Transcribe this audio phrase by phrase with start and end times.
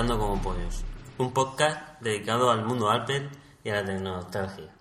[0.00, 0.82] Pensando como Pollos,
[1.18, 3.28] un podcast dedicado al mundo Apple
[3.62, 4.74] y a la tecnología.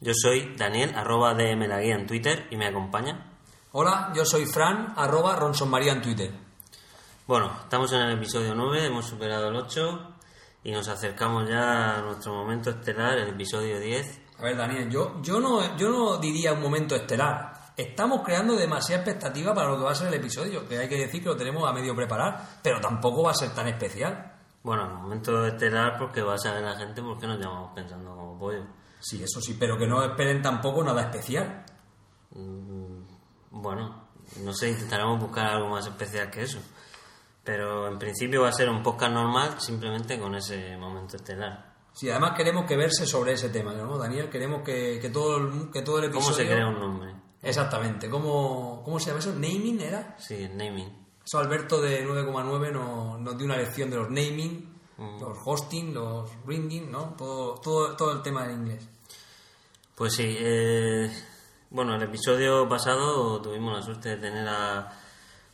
[0.00, 3.30] Yo soy Daniel, arroba DM la guía en Twitter y me acompaña.
[3.70, 6.32] Hola, yo soy Fran, arroba Ronsonmaría en Twitter.
[7.28, 10.16] Bueno, estamos en el episodio 9, hemos superado el 8
[10.64, 14.20] y nos acercamos ya a nuestro momento estelar, el episodio 10.
[14.40, 17.52] A ver, Daniel, yo, yo, no, yo no diría un momento estelar.
[17.78, 20.96] Estamos creando demasiada expectativa para lo que va a ser el episodio, que hay que
[20.96, 24.34] decir que lo tenemos a medio preparar, pero tampoco va a ser tan especial.
[24.64, 28.16] Bueno, el momento estelar porque va a saber la gente por qué nos llamamos Pensando
[28.16, 28.64] como Pollo.
[28.98, 31.64] Sí, eso sí, pero que no esperen tampoco nada especial.
[32.32, 33.02] Mm,
[33.52, 34.08] Bueno,
[34.42, 36.58] no sé, intentaremos buscar algo más especial que eso.
[37.44, 41.76] Pero en principio va a ser un podcast normal, simplemente con ese momento estelar.
[41.92, 44.28] Sí, además queremos que verse sobre ese tema, ¿no, Daniel?
[44.28, 46.26] Queremos que, que todo, el, que todo el episodio...
[46.26, 47.27] ¿Cómo se crea un nombre?
[47.42, 48.08] Exactamente.
[48.10, 49.32] ¿Cómo, ¿Cómo se llama eso?
[49.32, 50.16] ¿Naming era?
[50.18, 51.06] Sí, el naming.
[51.24, 55.20] Eso Alberto de 9,9 nos, nos dio una lección de los naming, Mm.
[55.20, 57.14] los hosting, los ringing, ¿no?
[57.16, 58.88] Todo, todo, todo el tema del inglés.
[59.94, 61.08] Pues sí, eh,
[61.70, 64.78] bueno, el episodio pasado tuvimos la suerte de tener a,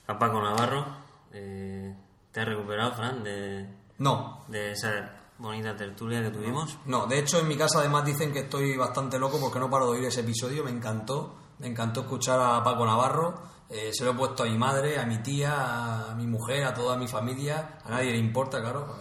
[0.06, 0.86] a Paco Navarro.
[1.30, 1.94] Eh,
[2.32, 6.78] ¿Te has recuperado, Fran, de, No, de esa bonita tertulia que tuvimos?
[6.86, 7.06] no.
[7.06, 9.98] De hecho, en mi casa además dicen que estoy bastante loco porque no paro de
[9.98, 10.64] oír ese episodio.
[10.64, 11.34] Me encantó.
[11.58, 13.54] Me encantó escuchar a Paco Navarro.
[13.70, 16.74] Eh, se lo he puesto a mi madre, a mi tía, a mi mujer, a
[16.74, 17.78] toda mi familia.
[17.84, 18.98] A nadie le importa, claro,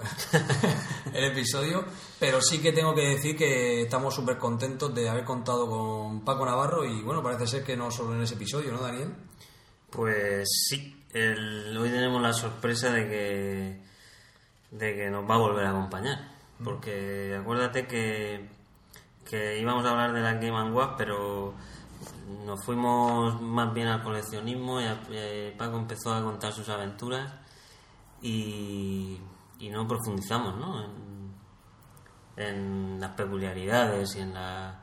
[1.14, 1.84] el episodio.
[2.20, 6.46] Pero sí que tengo que decir que estamos súper contentos de haber contado con Paco
[6.46, 6.86] Navarro.
[6.86, 9.14] Y bueno, parece ser que no solo en ese episodio, ¿no, Daniel?
[9.90, 13.82] Pues sí, el- hoy tenemos la sorpresa de que,
[14.72, 16.32] de que nos va a volver a acompañar.
[16.64, 18.48] Porque acuérdate que,
[19.30, 21.54] que íbamos a hablar de la Game Watch, pero
[22.46, 27.32] nos fuimos más bien al coleccionismo y eh, Paco empezó a contar sus aventuras
[28.22, 29.20] y,
[29.72, 30.86] no profundizamos ¿no?
[32.36, 34.76] En, las peculiaridades y en las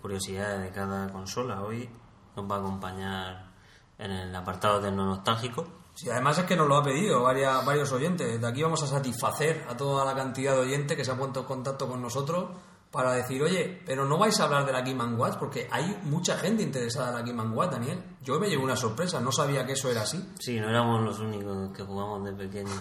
[0.00, 1.62] curiosidades de cada consola.
[1.62, 1.88] Hoy
[2.36, 3.52] nos va a acompañar
[3.98, 5.66] en el apartado de no nostálgico.
[5.94, 8.40] Sí, además es que nos lo ha pedido varias, varios oyentes.
[8.40, 11.40] De aquí vamos a satisfacer a toda la cantidad de oyentes que se han puesto
[11.40, 12.50] en contacto con nosotros
[12.94, 16.38] para decir, oye, pero no vais a hablar de la Game Watch porque hay mucha
[16.38, 18.00] gente interesada en la Game Watch, Daniel.
[18.22, 20.24] Yo me llevo una sorpresa, no sabía que eso era así.
[20.38, 22.80] Sí, no éramos los únicos que jugamos de pequeños.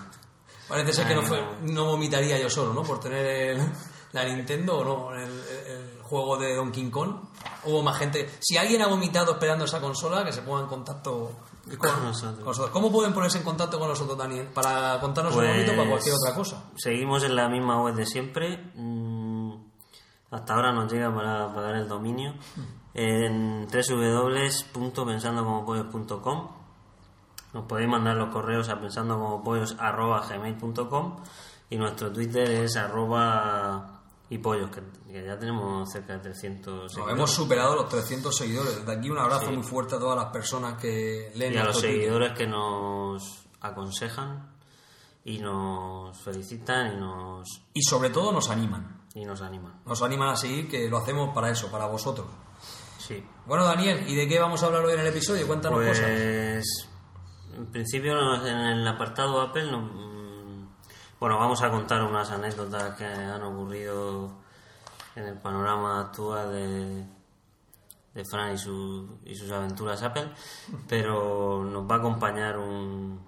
[0.69, 1.41] Parece ser que no, fue,
[1.83, 2.83] vomitaría yo solo, ¿no?
[2.83, 3.61] Por tener el-
[4.13, 7.15] la Nintendo o no, el, el juego de Donkey Kong.
[7.65, 8.29] Hubo más gente.
[8.39, 11.31] Si alguien ha vomitado esperando esa consola, que se ponga en contacto
[11.79, 12.39] Con nosotros.
[12.45, 12.69] nosotros.
[12.69, 14.49] ¿Cómo pueden ponerse en contacto con nosotros, Daniel?
[14.53, 16.63] Para contarnos un Pues, poquito para cualquier otra cosa.
[16.75, 18.71] Seguimos en la misma web de siempre.
[20.33, 22.33] Hasta ahora nos llega para pagar el dominio.
[22.95, 26.47] En www.pensandocomopollos.com
[27.53, 31.15] Nos podéis mandar los correos a pensandocomopollos.gmail.com
[31.69, 34.81] y nuestro Twitter es arroba y pollos, que,
[35.11, 37.15] que ya tenemos cerca de 300 Nos seguidores.
[37.15, 38.77] hemos superado los 300 seguidores.
[38.79, 41.73] Desde aquí un abrazo muy fuerte a todas las personas que leen y a los
[41.79, 41.91] Twitter.
[41.91, 44.51] seguidores que nos aconsejan
[45.25, 49.02] y nos felicitan y nos, Y sobre todo nos animan.
[49.15, 49.81] Y nos animan.
[49.85, 52.27] Nos animan a seguir, que lo hacemos para eso, para vosotros.
[52.97, 53.23] Sí.
[53.45, 55.45] Bueno, Daniel, ¿y de qué vamos a hablar hoy en el episodio?
[55.47, 56.05] Cuéntanos cosas.
[56.05, 56.89] Pues
[57.55, 58.13] en principio
[58.45, 60.67] en el apartado Apple mm,
[61.19, 64.31] bueno vamos a contar unas anécdotas que han ocurrido
[65.15, 67.05] en el panorama actual de,
[68.15, 70.31] de Fran y, su- y sus aventuras Apple
[70.87, 73.19] pero nos va a acompañar un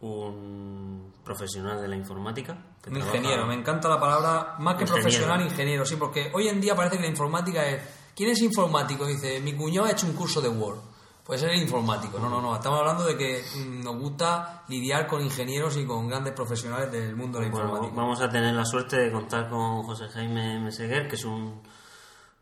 [0.00, 4.82] un profesional de la informática que Un trabaja- ingeniero, me encanta la palabra, más que
[4.82, 4.94] Ingeniero.
[5.08, 7.82] profesional, ingeniero, sí, porque hoy en día parece que la informática es...
[8.14, 9.06] ¿Quién es informático?
[9.06, 10.78] Dice, mi cuñado ha hecho un curso de Word.
[11.24, 12.18] Puede ser informático.
[12.18, 12.54] No, no, no.
[12.56, 17.14] Estamos hablando de que mm, nos gusta lidiar con ingenieros y con grandes profesionales del
[17.14, 18.00] mundo de la Bueno, informática.
[18.00, 21.62] vamos a tener la suerte de contar con José Jaime Meseguer, que es un,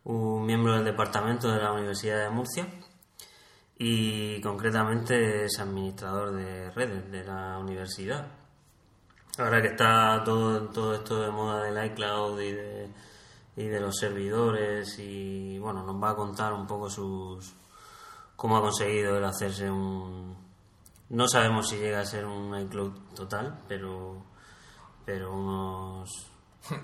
[0.04, 2.66] un miembro del departamento de la Universidad de Murcia
[3.78, 8.26] y concretamente es administrador de redes de la universidad.
[9.38, 12.90] Ahora que está todo, todo esto de moda del iCloud y de,
[13.56, 17.52] y de los servidores y bueno, nos va a contar un poco sus
[18.34, 20.36] cómo ha conseguido el hacerse un
[21.08, 24.24] no sabemos si llega a ser un iCloud total, pero
[25.04, 26.10] pero unos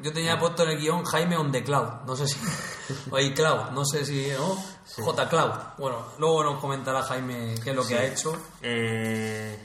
[0.02, 2.38] Yo tenía puesto en el guion Jaime on the cloud, no sé si...
[3.10, 4.30] o iCloud, no sé si...
[4.30, 4.71] ¿no?
[4.86, 5.52] J Cloud.
[5.78, 8.36] Bueno, luego nos comentará Jaime qué es lo que ha hecho.
[8.62, 9.58] Eh,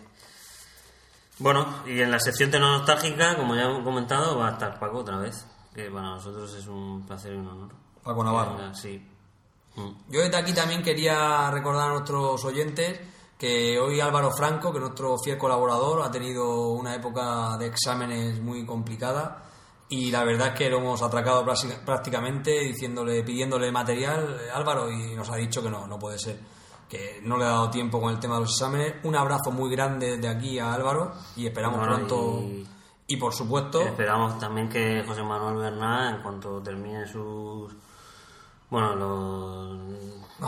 [1.40, 5.18] bueno, y en la sección tecnológica, como ya hemos comentado, va a estar Paco otra
[5.18, 7.72] vez, que para nosotros es un placer y un honor.
[8.04, 8.58] Paco Navarro.
[8.58, 9.06] Venga, sí.
[9.76, 9.90] Mm.
[10.10, 13.00] Yo desde aquí también quería recordar a nuestros oyentes
[13.38, 18.40] que hoy Álvaro Franco, que es nuestro fiel colaborador, ha tenido una época de exámenes
[18.40, 19.44] muy complicada
[19.90, 24.92] y la verdad es que lo hemos atracado prácti- prácticamente diciéndole, pidiéndole material, eh, Álvaro,
[24.92, 26.40] y nos ha dicho que no, no puede ser,
[26.90, 28.96] que no le ha dado tiempo con el tema de los exámenes.
[29.04, 32.40] Un abrazo muy grande de aquí a Álvaro y esperamos Bueno, pronto.
[32.44, 32.68] y-
[33.10, 37.74] Y por supuesto, Esperamos también que José Manuel Bernal, en cuanto termine sus.
[38.70, 39.78] Bueno, lo-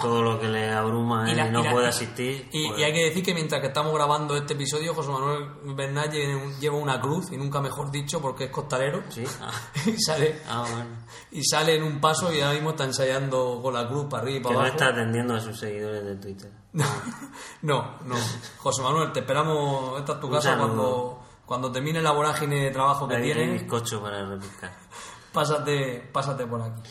[0.01, 2.47] todo lo que le abruma Y no y la- puede asistir.
[2.51, 5.49] Y, pues, y hay que decir que mientras que estamos grabando este episodio, José Manuel
[5.75, 9.49] Bernal lleva un- lleva una cruz, y nunca mejor dicho, porque es costalero, Sí, ah,
[9.87, 10.89] y, sale, ah, bueno.
[11.31, 14.37] y sale en un paso y ahora mismo está ensayando con la cruz para arriba
[14.37, 14.75] y Que para no abajo.
[14.75, 16.51] está atendiendo a sus seguidores de Twitter.
[17.63, 18.15] No, no.
[18.59, 23.07] José Manuel, te esperamos, esta es tu casa cuando, cuando termine la vorágine de trabajo
[23.07, 24.71] que tienes, bizcocho para repicar.
[25.33, 26.81] pásate, pásate por aquí.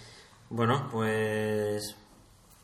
[0.51, 1.97] Bueno, pues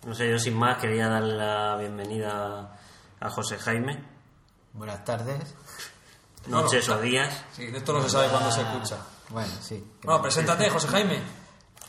[0.06, 2.78] no sé, yo sin más quería darle la bienvenida
[3.20, 4.14] a José Jaime,
[4.74, 5.54] Buenas tardes.
[6.46, 7.44] No, no, noches o días.
[7.52, 8.98] Sí, de esto no se sabe cuándo se escucha.
[9.30, 9.84] Bueno, sí.
[10.02, 11.22] Bueno, preséntate, José Jaime.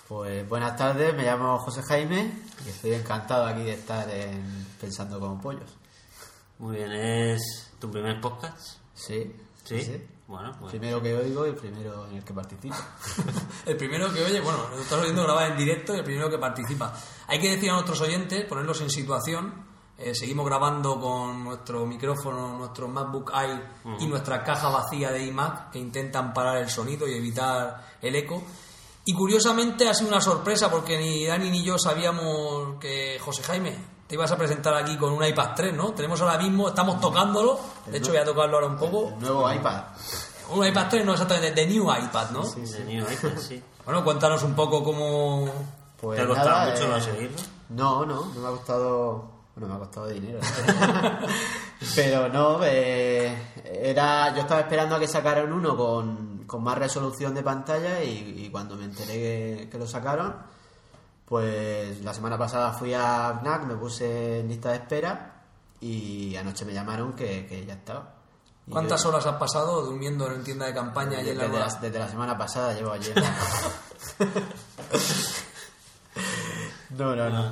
[0.07, 2.31] Pues buenas tardes, me llamo José Jaime
[2.63, 5.75] y estoy encantado aquí de estar en Pensando como Pollos.
[6.59, 8.77] Muy bien, ¿es tu primer podcast?
[8.93, 9.35] Sí.
[9.63, 10.05] Sí.
[10.27, 12.75] Bueno, El pues primero que oigo y el primero en el que participo.
[13.65, 16.37] El primero que oye, bueno, lo estás oyendo grabar en directo y el primero que
[16.39, 16.93] participa.
[17.27, 19.65] Hay que decir a nuestros oyentes, ponerlos en situación.
[19.97, 23.63] eh, seguimos grabando con nuestro micrófono, nuestro MacBook Air
[23.99, 28.43] y nuestra caja vacía de iMac que intentan parar el sonido y evitar el eco.
[29.05, 33.77] Y curiosamente ha sido una sorpresa porque ni Dani ni yo sabíamos que José Jaime
[34.07, 35.93] te ibas a presentar aquí con un iPad 3, ¿no?
[35.93, 37.59] Tenemos ahora mismo, estamos tocándolo.
[37.87, 39.09] De hecho, voy a tocarlo ahora un poco.
[39.09, 39.83] El nuevo iPad.
[40.51, 42.43] Un iPad 3, no exactamente, de New iPad, ¿no?
[42.43, 43.63] de New iPad, sí.
[43.83, 45.49] Bueno, cuéntanos un poco cómo...
[45.99, 47.37] Pues ¿Te ha costado nada, mucho eh, conseguirlo?
[47.69, 49.31] No, no, no me ha costado.
[49.55, 50.39] Bueno, me ha costado dinero.
[51.95, 54.35] Pero no, eh, era.
[54.35, 58.49] Yo estaba esperando a que sacaran uno con, con más resolución de pantalla y, y
[58.51, 60.35] cuando me enteré que, que lo sacaron,
[61.25, 65.41] pues la semana pasada fui a FNAC, me puse en lista de espera
[65.81, 68.13] y anoche me llamaron que, que ya estaba.
[68.67, 71.67] Y ¿Cuántas yo- horas has pasado durmiendo en tienda de campaña y en desde, la...
[71.81, 73.15] desde la semana pasada llevo ayer.
[76.97, 77.51] no, no, no.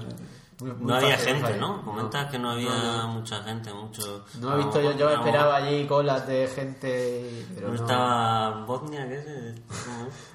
[0.60, 1.58] Muy- muy No había gente.
[1.58, 1.84] ¿no?
[1.84, 4.24] Comentas que no había mucha gente, mucho...
[4.40, 7.80] No he visto yo, yo esperaba allí colas de gente, pero ¿No no.
[7.82, 9.08] estaba Bosnia?
[9.10, 9.56] ¿Qué es?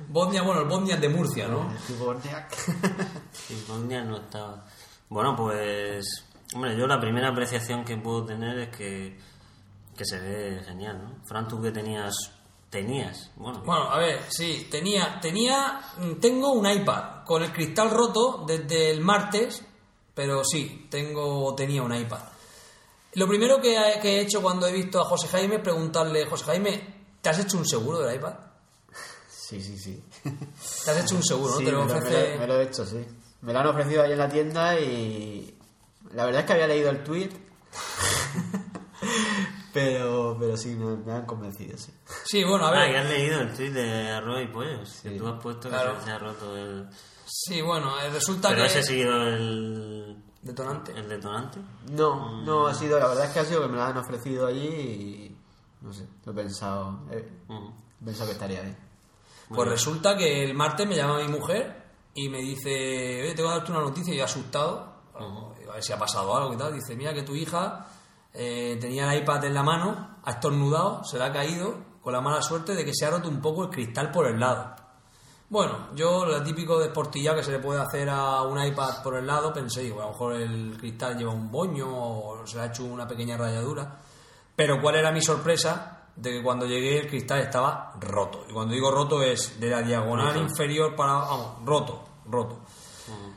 [0.09, 1.61] Bosnia, bueno, el Bosnia es de Murcia, ¿no?
[3.67, 4.65] Bosnia no estaba.
[5.09, 6.05] Bueno, pues.
[6.55, 9.19] Hombre, yo la primera apreciación que puedo tener es que,
[9.97, 11.25] que se ve genial, ¿no?
[11.27, 12.15] Fran, tú que tenías.
[12.71, 13.63] Tenías, bueno.
[13.65, 15.81] Bueno, a ver, sí, tenía, tenía,
[16.21, 19.63] tengo un iPad con el cristal roto desde el martes,
[20.15, 22.21] pero sí, tengo, tenía un iPad.
[23.15, 26.27] Lo primero que, he- que he hecho cuando he visto a José Jaime es preguntarle,
[26.27, 28.35] José Jaime, ¿te has hecho un seguro del iPad?
[29.31, 30.05] Sí, sí, sí.
[30.85, 31.59] ¿Te has hecho un seguro, no?
[31.61, 32.11] Te lo, ofrece...
[32.11, 32.99] me lo- me lo he hecho, sí.
[33.43, 35.55] Me lo han ofrecido ahí en la tienda y.
[36.15, 37.31] La verdad es que había leído el tweet.
[39.73, 41.93] pero, pero sí, me, me han convencido, sí.
[42.25, 42.91] Sí, bueno, a Ah, ver.
[42.93, 45.01] que has leído el tweet de arroz y pollos.
[45.03, 45.97] Que tú has puesto Claro.
[45.99, 46.89] que se ha roto el.
[47.27, 48.67] Sí, bueno, eh, resulta Pero que...
[48.69, 50.17] ese ha sido el.
[50.43, 50.93] Detonante.
[50.93, 51.59] El detonante.
[51.91, 54.47] No, no ha sido, la verdad es que ha sido que me lo han ofrecido
[54.47, 55.37] allí y.
[55.83, 57.01] No sé, lo he pensado.
[57.13, 57.69] eh, Mm.
[58.03, 58.77] he pensado que estaría bien.
[59.49, 61.78] Pues resulta que el martes me llama mi mujer
[62.25, 65.93] y me dice, oye, tengo que darte una noticia y yo asustado, a ver si
[65.93, 66.73] ha pasado algo y tal.
[66.73, 67.87] Dice, mira que tu hija
[68.33, 72.21] eh, tenía el iPad en la mano, ha estornudado, se le ha caído, con la
[72.21, 74.75] mala suerte de que se ha roto un poco el cristal por el lado.
[75.51, 79.27] Bueno, yo lo típico desportilla que se le puede hacer a un iPad por el
[79.27, 82.67] lado, pensé, digo, a lo mejor el cristal lleva un boño o se le ha
[82.67, 83.99] hecho una pequeña rayadura.
[84.55, 86.09] Pero ¿cuál era mi sorpresa?
[86.17, 88.45] De que cuando llegué el cristal estaba roto.
[88.49, 91.13] Y cuando digo roto es de la diagonal inferior para...
[91.13, 92.61] Vamos, roto, roto.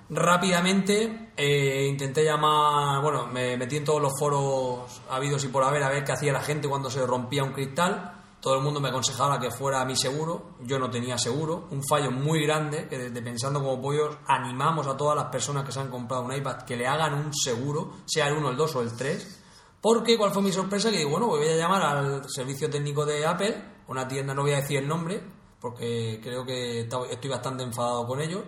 [0.09, 5.83] Rápidamente eh, intenté llamar, bueno, me metí en todos los foros habidos y por haber
[5.83, 8.17] a ver qué hacía la gente cuando se rompía un cristal.
[8.41, 11.83] Todo el mundo me aconsejaba que fuera a mi seguro, yo no tenía seguro, un
[11.87, 15.79] fallo muy grande que desde Pensando como Pollos animamos a todas las personas que se
[15.79, 18.81] han comprado un iPad que le hagan un seguro, sea el 1, el 2 o
[18.81, 19.41] el 3,
[19.79, 23.23] porque cuál fue mi sorpresa que digo, bueno, voy a llamar al servicio técnico de
[23.27, 25.21] Apple, una tienda, no voy a decir el nombre,
[25.59, 28.41] porque creo que estoy bastante enfadado con ellos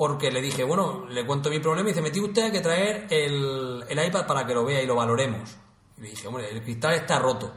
[0.00, 3.84] porque le dije, bueno, le cuento mi problema y dice, metí usted que traer el,
[3.86, 5.54] iPad para que lo vea y lo valoremos.
[5.98, 7.52] Y le dije, hombre, el cristal está roto.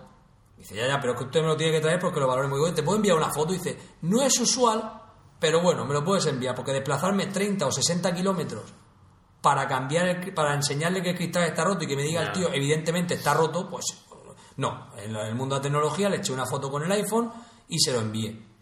[0.58, 2.60] dice, ya, ya, pero es que usted me lo tiene que traer porque lo valoremos.
[2.60, 3.54] Y digo, ¿te puedo enviar una foto?
[3.54, 5.04] Y dice, no es usual,
[5.40, 8.74] pero bueno, me lo puedes enviar, porque desplazarme 30 o 60 kilómetros
[9.42, 12.34] para cambiar el, para enseñarle que el cristal está roto y que me diga el
[12.34, 13.86] tío, evidentemente está roto, pues
[14.58, 14.90] no.
[14.98, 17.32] En el mundo de la tecnología le eché una foto con el iPhone
[17.70, 18.53] y se lo envié.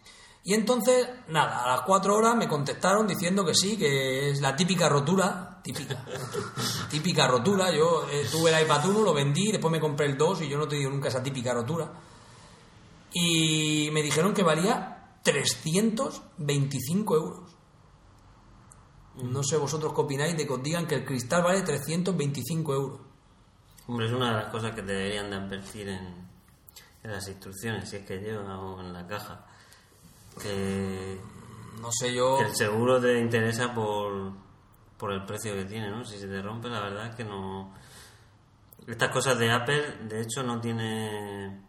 [0.44, 4.56] Y entonces, nada, a las cuatro horas me contestaron diciendo que sí, que es la
[4.56, 6.04] típica rotura, típica,
[6.90, 7.72] típica rotura.
[7.72, 10.58] Yo eh, tuve el iPad 1, lo vendí, después me compré el 2 y yo
[10.58, 11.92] no he tenido nunca esa típica rotura.
[13.14, 17.56] Y me dijeron que valía 325 euros.
[19.18, 23.00] No sé vosotros qué opináis de que os digan que el cristal vale 325 euros.
[23.86, 26.28] Hombre, es una de las cosas que deberían de advertir en,
[27.04, 29.46] en las instrucciones, si es que llevan en la caja
[30.40, 31.20] que
[31.82, 34.32] no sé yo que el seguro te interesa por,
[34.98, 37.74] por el precio que tiene no si se te rompe la verdad es que no.
[38.88, 41.62] Estas cosas de Apple de hecho no tiene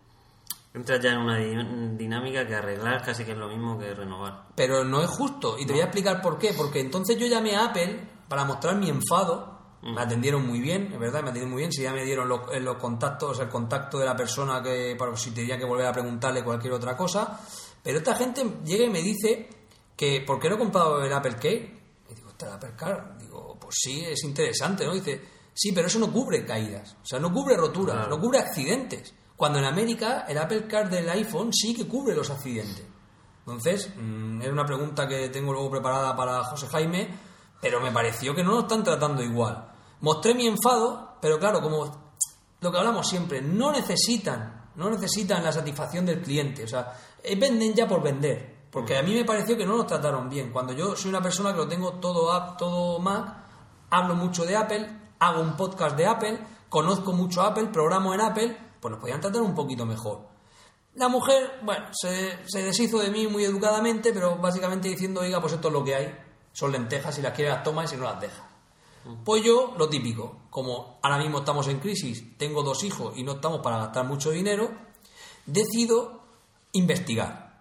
[0.74, 4.46] entras ya en una dinámica que arreglar casi que es lo mismo que renovar.
[4.54, 7.56] Pero no es justo y te voy a explicar por qué porque entonces yo llamé
[7.56, 9.52] a Apple para mostrar mi enfado.
[9.82, 11.72] Me atendieron muy bien, es verdad, me atendieron muy bien.
[11.72, 15.32] Si ya me dieron los, los contactos, el contacto de la persona que, para si
[15.32, 17.40] tenía que volver a preguntarle cualquier otra cosa.
[17.82, 19.48] Pero esta gente llega y me dice
[19.96, 21.80] que ¿por qué no he comprado el Apple Care?
[22.10, 23.18] Y digo, ¿está el Apple Car?
[23.18, 24.94] Digo, pues sí, es interesante, ¿no?
[24.94, 25.20] dice,
[25.52, 29.14] sí, pero eso no cubre caídas, o sea, no cubre roturas, no cubre accidentes.
[29.36, 32.84] Cuando en América el Apple Car del iPhone sí que cubre los accidentes.
[33.40, 37.08] Entonces, mm, era una pregunta que tengo luego preparada para José Jaime,
[37.60, 39.68] pero me pareció que no nos están tratando igual.
[40.00, 42.14] Mostré mi enfado, pero claro, como
[42.60, 46.64] lo que hablamos siempre, no necesitan, no necesitan la satisfacción del cliente.
[46.64, 46.92] O sea,
[47.38, 48.52] venden ya por vender.
[48.70, 50.50] Porque a mí me pareció que no nos trataron bien.
[50.50, 53.44] Cuando yo soy una persona que lo tengo todo app, todo Mac,
[53.90, 54.88] hablo mucho de Apple,
[55.18, 56.38] hago un podcast de Apple,
[56.70, 60.26] conozco mucho Apple, programo en Apple, pues nos podían tratar un poquito mejor.
[60.94, 65.52] La mujer, bueno, se, se deshizo de mí muy educadamente, pero básicamente diciendo, oiga, pues
[65.52, 66.18] esto es lo que hay.
[66.52, 68.48] Son lentejas, si las quiere las toma y si no las deja.
[69.24, 73.32] Pues yo, lo típico, como ahora mismo estamos en crisis, tengo dos hijos y no
[73.32, 74.70] estamos para gastar mucho dinero,
[75.44, 76.21] decido
[76.72, 77.52] investigar.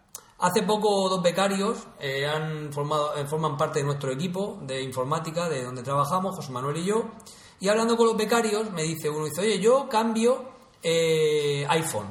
[0.42, 5.48] Hace poco dos becarios eh, han formado, eh, forman parte de nuestro equipo de informática,
[5.48, 7.12] de donde trabajamos, José Manuel y yo,
[7.60, 10.52] y hablando con los becarios me dice uno, dice, oye, yo cambio
[10.82, 12.08] eh, iPhone,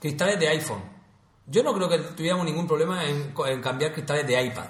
[0.00, 0.82] cristales de iPhone.
[1.46, 4.66] Yo no creo que tuviéramos ningún problema en, cambiar cristales de iPad.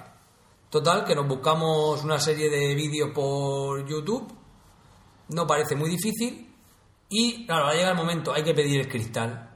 [0.68, 4.30] Total, que nos buscamos una serie de vídeos por YouTube,
[5.28, 6.54] no parece muy difícil,
[7.08, 9.51] y claro, llega el momento, hay que pedir el cristal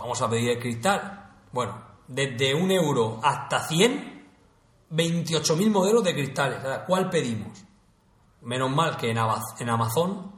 [0.00, 1.30] vamos a pedir el cristal.
[1.52, 4.28] Bueno, desde un euro hasta 100,
[4.90, 6.58] 28.000 modelos de cristales.
[6.86, 7.64] ¿Cuál pedimos?
[8.42, 9.18] Menos mal que en
[9.68, 10.32] Amazon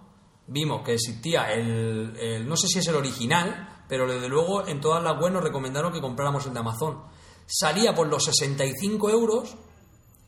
[0.47, 5.03] vimos que existía el, no sé si es el original, pero desde luego en todas
[5.03, 7.03] las webs nos recomendaron que compráramos el de Amazon.
[7.47, 9.57] Salía por los 65 euros,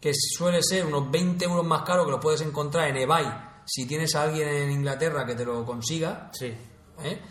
[0.01, 3.27] que suele ser unos 20 euros más caro que lo puedes encontrar en eBay
[3.67, 6.31] si tienes a alguien en Inglaterra que te lo consiga.
[6.33, 6.55] Sí.
[7.03, 7.23] ¿eh?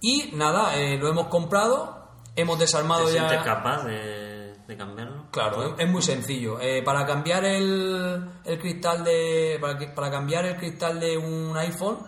[0.00, 3.42] Y nada, eh, lo hemos comprado, hemos desarmado ¿Te ya.
[3.42, 5.26] capaz de, cambiarlo?
[5.30, 6.58] Claro, es, muy sencillo.
[6.60, 9.58] Eh, para cambiar el, el cristal de.
[9.60, 11.98] Para, para, cambiar el cristal de un iPhone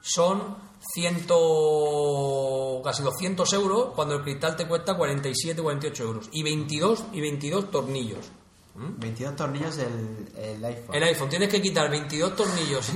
[0.00, 7.04] son ciento, casi 200 euros cuando el cristal te cuesta 47 48 euros y 22
[7.12, 8.30] y 22 tornillos
[8.78, 10.94] 22 tornillos el, el, iPhone.
[10.94, 12.90] El iPhone, tienes que quitar 22 tornillos.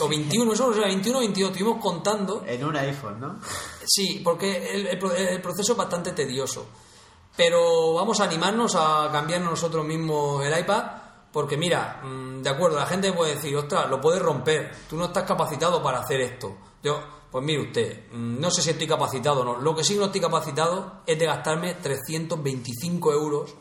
[0.00, 2.42] o 21, eso, o sea, 21 o 22, estuvimos contando.
[2.46, 3.38] En un iPhone, ¿no?
[3.84, 6.66] Sí, porque el, el, proceso es bastante tedioso.
[7.36, 10.84] Pero vamos a animarnos a cambiarnos nosotros mismos el iPad.
[11.30, 14.72] Porque mira, mm, de acuerdo, la gente puede decir, ostras, lo puedes romper.
[14.88, 16.56] Tú no estás capacitado para hacer esto.
[16.82, 17.00] Yo,
[17.30, 19.56] Pues mire usted, mm, no sé si estoy capacitado o no.
[19.56, 23.54] Lo que sí no estoy capacitado es de gastarme 325 euros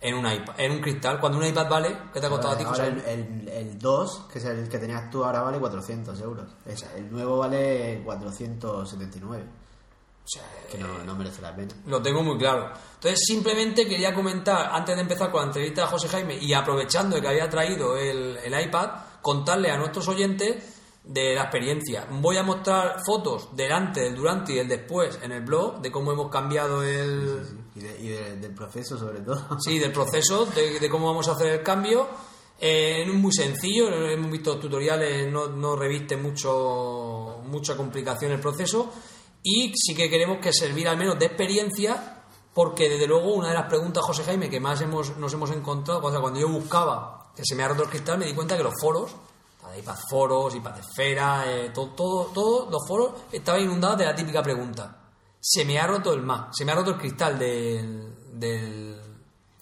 [0.00, 1.18] en un iPad, en un cristal.
[1.20, 4.26] Cuando un iPad vale, ¿qué te ha costado a ti, Ahora el, el, el 2,
[4.32, 6.46] que es el que tenías tú ahora, vale 400 euros.
[6.66, 9.44] Es- el nuevo vale 479.
[9.44, 11.72] O sea, Que no, no merece la pena.
[11.86, 12.70] Lo tengo muy claro.
[12.96, 17.16] Entonces, simplemente quería comentar, antes de empezar con la entrevista a José Jaime, y aprovechando
[17.16, 18.90] de que había traído el, el iPad,
[19.22, 22.06] contarle a nuestros oyentes de la experiencia.
[22.10, 25.90] Voy a mostrar fotos del antes, del durante y del después en el blog, de
[25.90, 27.42] cómo hemos cambiado el...
[27.78, 29.40] Y, de- y de- del proceso, sobre todo.
[29.60, 32.06] Sí, del proceso, de, cómo vamos a hacer el cambio.
[32.60, 38.90] Eh, es muy sencillo, hemos visto tutoriales, no, no reviste mucho, mucha complicación el proceso.
[39.42, 43.54] Y sí que queremos que servir al menos de experiencia, porque desde luego una de
[43.54, 47.30] las preguntas, José Jaime, que más hemos, nos hemos encontrado, o sea, cuando yo buscaba
[47.36, 49.12] que se me ha roto el cristal, me di cuenta que los foros,
[49.64, 54.42] hay foros, iPad esfera, eh, todo, todo, todos los foros estaban inundados de la típica
[54.42, 54.96] pregunta.
[55.40, 59.00] Se me ha roto el Mac, se me ha roto el cristal del, del,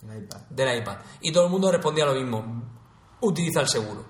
[0.09, 0.41] El iPad.
[0.49, 0.97] del iPad.
[1.21, 2.63] Y todo el mundo respondía lo mismo.
[3.21, 4.05] Utiliza el seguro.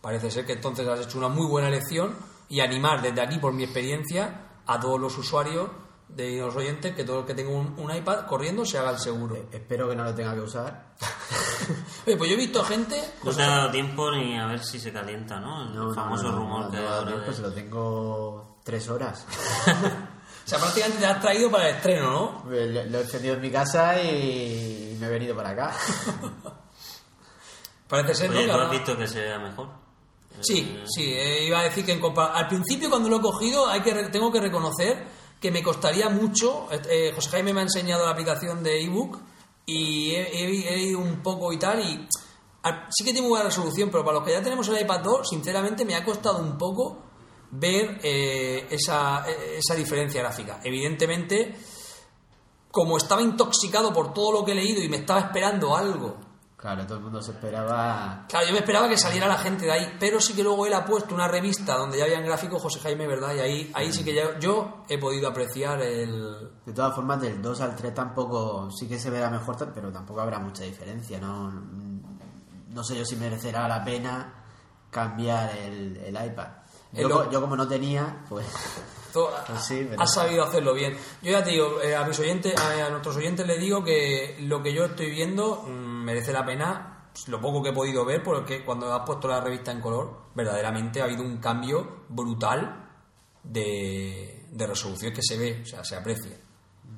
[0.00, 2.14] Parece ser que entonces has hecho una muy buena elección
[2.48, 5.68] y animar desde aquí, por mi experiencia, a todos los usuarios
[6.08, 8.98] de los oyentes que todo el que tenga un, un iPad corriendo se haga el
[8.98, 9.34] seguro.
[9.34, 10.94] Eh, Espero que no lo tenga que usar.
[12.06, 13.02] Oye, pues yo he visto gente.
[13.24, 15.64] No te ha dado tiempo ni a ver si se calienta, ¿no?
[15.64, 16.78] El No, famoso no, no, rumor no, que
[17.24, 19.26] pues de- lo tengo tres horas.
[20.46, 22.50] O sea, prácticamente te has traído para el estreno, ¿no?
[22.50, 25.76] Lo, lo he encendido en mi casa y me he venido para acá.
[27.88, 28.38] Parece ser, ¿no?
[28.38, 29.68] Oye, ¿tú has visto que se vea mejor?
[30.40, 33.80] Sí, sí, eh, iba a decir que en al principio cuando lo he cogido hay
[33.80, 35.06] que re- tengo que reconocer
[35.40, 36.68] que me costaría mucho.
[36.90, 39.18] eh, José Jaime me ha enseñado la aplicación de ebook
[39.64, 42.06] y he, he- he ido un poco y tal y
[42.62, 45.28] al- sí que tiene buena resolución, pero para los que ya tenemos el iPad 2,
[45.30, 47.02] sinceramente me ha costado un poco
[47.50, 50.60] ver eh, esa, eh, esa diferencia gráfica.
[50.64, 51.56] Evidentemente,
[52.70, 56.24] como estaba intoxicado por todo lo que he leído y me estaba esperando algo
[56.58, 58.24] Claro, todo el mundo se esperaba.
[58.28, 60.72] Claro, yo me esperaba que saliera la gente de ahí, pero sí que luego él
[60.72, 63.34] ha puesto una revista donde ya habían gráficos José Jaime, ¿verdad?
[63.36, 66.50] Y ahí, ahí sí que ya- yo he podido apreciar el...
[66.64, 68.68] De todas formas, del 2 al 3 tampoco.
[68.70, 71.20] Sí que se verá mejor, pero tampoco habrá mucha diferencia.
[71.20, 74.42] No, no sé yo si merecerá la pena
[74.90, 76.48] cambiar el, el iPad.
[76.92, 78.46] Yo, lo- co- yo como no tenía, pues.
[79.12, 80.96] to- Pues sí, pero- ha sabido hacerlo bien.
[81.22, 84.36] Yo ya te digo, eh, a mis oyentes, a, a nuestros oyentes les digo que
[84.40, 88.04] lo que yo estoy viendo mm, merece la pena, pues, lo poco que he podido
[88.04, 92.84] ver, porque cuando has puesto la revista en color, verdaderamente ha habido un cambio brutal
[93.42, 96.36] de, de resolución que se ve, o sea, se aprecia.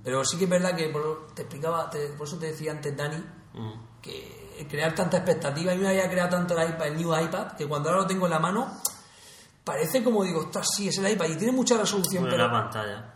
[0.02, 2.96] Pero sí que es verdad que por, te explicaba, te- por eso te decía antes,
[2.96, 3.22] Dani,
[3.54, 3.72] Mm.
[4.02, 7.52] que crear tanta expectativa, a mí me había creado tanto el iPad, el new iPad,
[7.52, 8.70] que cuando ahora lo tengo en la mano,
[9.68, 12.52] parece como digo, ostras, sí, es el iPad y tiene mucha resolución, Bueno, pero la
[12.62, 13.14] pantalla.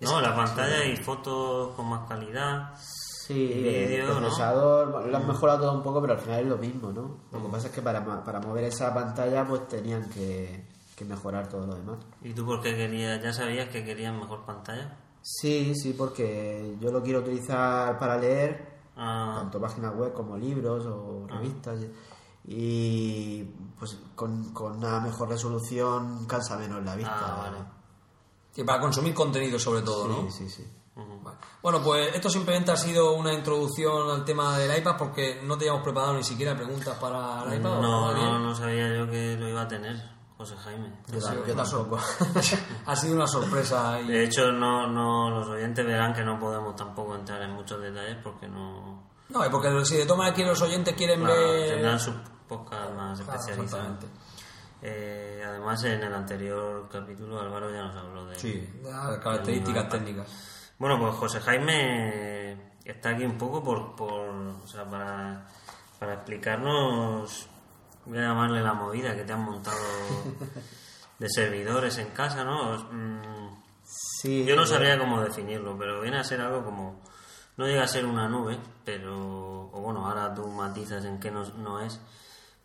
[0.00, 2.74] No, la pantalla y fotos con más calidad.
[2.78, 4.18] Sí, Vídeo, el ¿no?
[4.20, 7.18] procesador bueno, lo han mejorado todo un poco, pero al final es lo mismo, ¿no?
[7.30, 10.64] Lo que pasa es que para, para mover esa pantalla, pues tenían que,
[10.96, 11.98] que mejorar todo lo demás.
[12.22, 13.22] ¿Y tú por qué querías?
[13.22, 14.96] ¿Ya sabías que querías mejor pantalla?
[15.22, 18.70] Sí, sí, porque yo lo quiero utilizar para leer,
[19.02, 21.80] Ah, tanto páginas web como libros o revistas.
[22.46, 23.42] Y
[23.78, 27.14] pues con, con una mejor resolución cansa menos la vista.
[27.16, 28.64] Ah, vale.
[28.66, 30.30] para consumir contenido sobre todo, ¿no?
[30.30, 30.72] Sí, sí, sí.
[31.22, 31.38] Vale.
[31.62, 35.82] Bueno, pues esto simplemente ha sido una introducción al tema del iPad porque no teníamos
[35.82, 37.78] preparado ni siquiera preguntas para el iPad.
[37.78, 39.96] ¿o no, no, no sabía yo que lo iba a tener,
[40.36, 40.92] José Jaime.
[41.08, 41.98] Yo, Sí, yo tampoco.
[42.86, 44.00] ha sido una sorpresa.
[44.00, 47.80] y- De hecho, no, no, los oyentes verán que no podemos tampoco entrar en muchos
[47.80, 48.99] detalles porque no...
[49.30, 51.68] No, es porque si de toma aquí los oyentes quieren Claro, ver...
[51.74, 52.14] tendrán sus
[52.48, 53.96] podcast más Claro.
[54.82, 58.34] Eh, además, en el anterior capítulo Álvaro ya nos habló de...
[58.36, 60.74] Sí, de las características técnicas.
[60.78, 65.46] Bueno, pues José Jaime está aquí un poco por, por o sea, para,
[65.98, 67.46] para explicarnos,
[68.06, 69.76] voy a llamarle la movida que te han montado
[71.18, 72.76] de servidores en casa, ¿no?
[72.90, 73.60] Mm,
[73.92, 77.00] Sí, Yo no eh, sabría cómo definirlo, pero viene a ser algo como,
[77.60, 81.44] no llega a ser una nube, pero, o bueno, ahora tú matizas en qué no,
[81.58, 82.00] no es,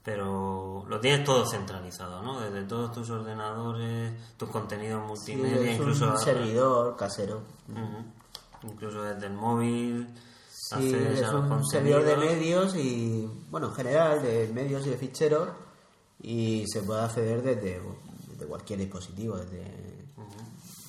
[0.01, 2.39] pero lo tienes todo centralizado, ¿no?
[2.39, 6.11] Desde todos tus ordenadores, tus contenidos sí, multimedia, es incluso...
[6.11, 7.41] un servidor casero.
[7.67, 8.71] Ujú.
[8.71, 10.07] Incluso desde el móvil.
[10.49, 15.49] Sí, es un servidor de medios y, bueno, en general de medios y de ficheros
[16.21, 17.81] y se puede acceder desde,
[18.29, 19.35] desde cualquier dispositivo.
[19.35, 20.07] Desde,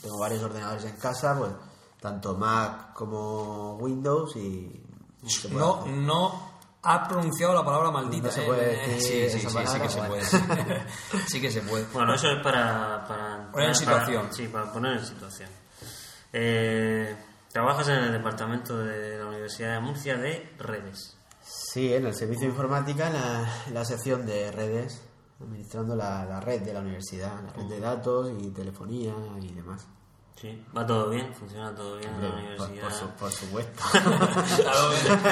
[0.00, 1.50] Tengo varios ordenadores en casa, pues
[2.06, 4.80] tanto Mac como Windows y
[5.26, 5.92] se puede No, hacer.
[5.92, 6.56] no
[6.88, 8.28] Has pronunciado la palabra maldita.
[8.28, 8.46] No se ¿eh?
[8.46, 10.22] puede Eh, decir sí, sí, sí, sí que se puede.
[11.26, 11.84] sí que se puede.
[11.92, 13.04] Bueno, eso es para...
[13.08, 14.32] para Poner en para- situación.
[14.32, 15.50] sí, para poner en situación.
[16.32, 17.16] Eh,
[17.52, 21.16] trabajas en el departamento de la Universidad de Murcia de redes.
[21.42, 25.02] Sí, en el servicio de informática, en la, en la sección de redes,
[25.40, 29.88] administrando la, la red de la universidad, la red de datos y telefonía y demás.
[30.40, 32.83] Sí, va todo bien, funciona todo bien en la universidad.
[32.83, 33.83] por su- por supuesto.
[34.62, 34.90] Claro,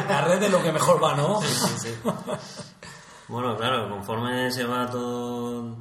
[0.08, 1.40] la red es lo que mejor va, ¿no?
[3.28, 5.76] Bueno, claro, conforme se va todo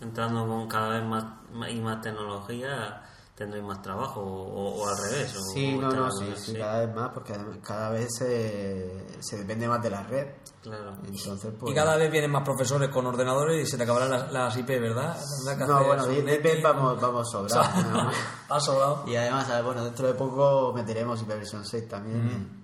[0.00, 1.24] entrando con cada vez más
[1.70, 3.02] y más tecnología,
[3.34, 5.34] tendréis más trabajo o, o al revés.
[5.36, 9.68] O Sí, no, no, sí, sí, cada vez más, porque cada vez se, se depende
[9.68, 10.26] más de la red.
[10.62, 10.96] Claro.
[11.04, 11.72] Entonces, pues...
[11.72, 14.68] Y cada vez vienen más profesores con ordenadores y se te acabarán las, las IP,
[14.68, 15.16] ¿verdad?
[15.58, 16.12] Que No, bueno.
[16.12, 17.86] IP vamos, vamos sobrados.
[17.92, 18.10] ¿no?
[18.48, 19.04] Ha sobrado.
[19.06, 22.62] Y además, bueno, dentro de poco meteremos Hyperversion 6 también.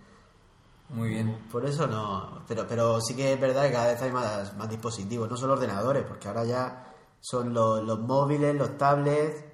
[0.90, 1.46] Muy bien.
[1.50, 4.68] Por eso no, pero, pero sí que es verdad que cada vez hay más, más
[4.70, 9.44] dispositivos, no solo ordenadores, porque ahora ya son los, los móviles, los tablets,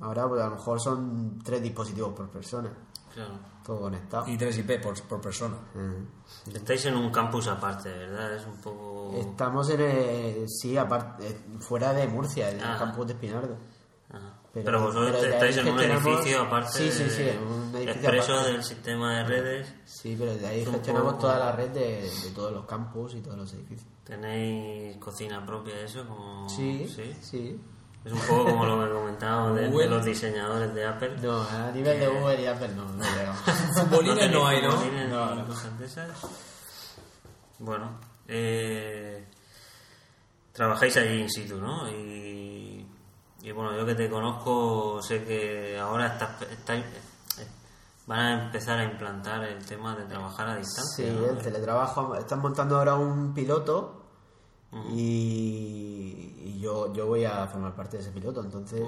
[0.00, 2.70] ahora pues a lo mejor son tres dispositivos por persona,
[3.14, 3.34] claro.
[3.64, 4.28] todo conectado.
[4.28, 5.56] Y 3 IP por, por persona.
[6.52, 8.34] Estáis en un campus aparte, ¿verdad?
[8.34, 9.12] Es un poco...
[9.16, 12.76] Estamos en el, sí, aparte, eh, fuera de Murcia, en el Ah.
[12.78, 13.56] campus de Espinardo.
[14.10, 14.34] Ajá.
[14.52, 17.90] Pero- Pero, vosotros pero estáis en un edificio aparte Sí, sí, sí, en un edificio
[17.92, 18.52] expreso aparte.
[18.52, 19.74] del sistema de redes.
[19.84, 23.20] Sí, pero de ahí gestionamos poco- toda la red de, de todos los campus y
[23.20, 23.86] todos los edificios.
[24.04, 26.06] ¿Tenéis cocina propia eso?
[26.08, 26.48] Como...
[26.48, 26.86] Sí,
[27.20, 27.60] sí.
[28.04, 31.16] Es un poco como lo que comentábamos de, los diseñadores de Apple.
[31.22, 33.34] No, a nivel de Google y Apple no, no creo.
[33.34, 35.08] Futbolines tenéis no hay, ¿no?
[35.08, 35.46] No, no.
[35.46, 36.10] cosas de esas?
[37.58, 39.26] Bueno, eh,
[40.52, 41.90] trabajáis allí in situ, ¿no?
[41.90, 42.86] Y,
[43.42, 46.84] y bueno, yo que te conozco, sé que ahora estás, eh,
[48.06, 51.12] van a empezar a implantar el tema de trabajar a Sí, distancia.
[51.12, 51.26] ¿no?
[51.26, 52.14] el teletrabajo.
[52.16, 54.02] Están montando ahora un piloto
[54.90, 56.27] y,
[56.58, 58.40] y yo, yo voy a formar parte de ese piloto.
[58.40, 58.82] Entonces,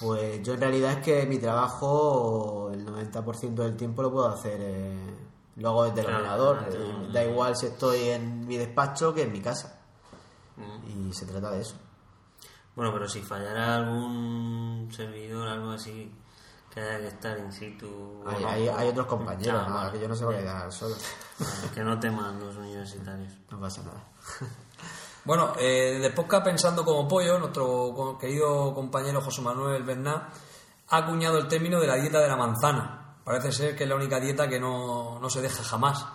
[0.00, 4.58] pues yo en realidad es que mi trabajo, el 90% del tiempo lo puedo hacer,
[4.60, 5.14] eh,
[5.56, 6.64] lo hago desde el ordenador.
[6.70, 7.08] Eh.
[7.12, 9.78] Da igual si estoy en mi despacho que en mi casa.
[10.88, 11.76] Y se trata de eso.
[12.74, 16.10] Bueno, pero si fallara algún servidor, algo así,
[16.72, 18.22] que haya que estar in situ.
[18.26, 20.94] Hay, no, hay, hay otros compañeros, Ah, que yo no se voy a quedar solo.
[21.38, 23.32] Vale, que no teman los universitarios.
[23.50, 24.04] No pasa nada.
[25.26, 30.22] Bueno, eh, del podcast Pensando como Pollo, nuestro querido compañero José Manuel Bernat
[30.88, 33.16] ha acuñado el término de la dieta de la manzana.
[33.24, 36.06] Parece ser que es la única dieta que no, no se deja jamás.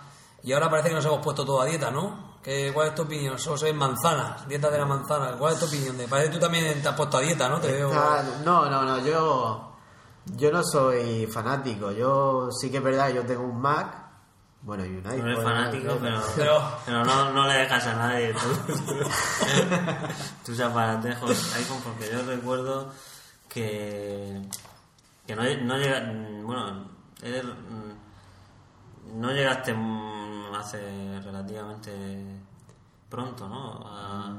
[0.42, 2.38] Y ahora parece que nos hemos puesto toda dieta, ¿no?
[2.42, 3.34] ¿Qué, ¿Cuál es tu opinión?
[3.34, 5.36] Eso es manzanas, dieta de la manzana.
[5.36, 5.98] ¿Cuál es tu opinión?
[5.98, 7.60] De, parece que tú también te has puesto a dieta, ¿no?
[7.60, 7.92] Te veo...
[8.42, 9.74] No, no, no, yo,
[10.24, 11.92] yo no soy fanático.
[11.92, 14.01] Yo sí que es verdad, yo tengo un Mac,
[14.62, 15.18] bueno, y un iPhone.
[15.24, 19.06] No eres fanático, pero, Pero- pero no, no le dejas a nadie tú-
[20.46, 22.92] tus aparatejos iPhone, porque yo recuerdo
[23.48, 24.40] que,
[25.26, 26.00] que no, no llega.
[26.44, 26.86] Bueno,
[27.22, 32.40] mm, no llegaste mm, hace relativamente
[33.08, 33.82] pronto, ¿no?
[33.86, 34.34] A,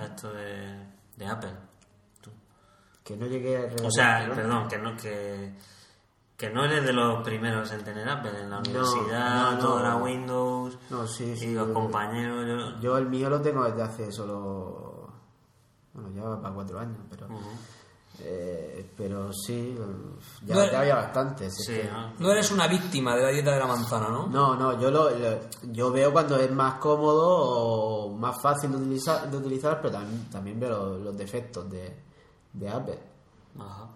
[0.00, 1.52] a esto de, de Apple.
[2.20, 2.30] Tú.
[3.04, 5.52] Que no llegué a O sea, perdón, que no, que,
[6.38, 9.84] que no eres de los primeros en tener Apple en la universidad, no, todo no.
[9.84, 12.80] era Windows, No, sí, sí, y los yo- compañeros, yo...
[12.80, 15.08] Yo el mío lo tengo desde hace solo.
[15.92, 17.26] Bueno, ya va para cuatro años, pero.
[18.20, 19.76] Eh, pero sí,
[20.44, 21.48] ya, No, ya había bastantes.
[21.58, 22.12] es Sí, que- ¿no?
[22.18, 24.26] No eres una víctima de la dieta de la manzana, ¿no?
[24.28, 25.40] No, no, yo lo, lo-
[25.72, 30.30] yo veo cuando es más cómodo o más fácil de utilizar, de utilizar pero también,
[30.30, 31.96] también veo los, los defectos de,
[32.52, 32.98] de Apple.
[33.58, 33.88] Ajá.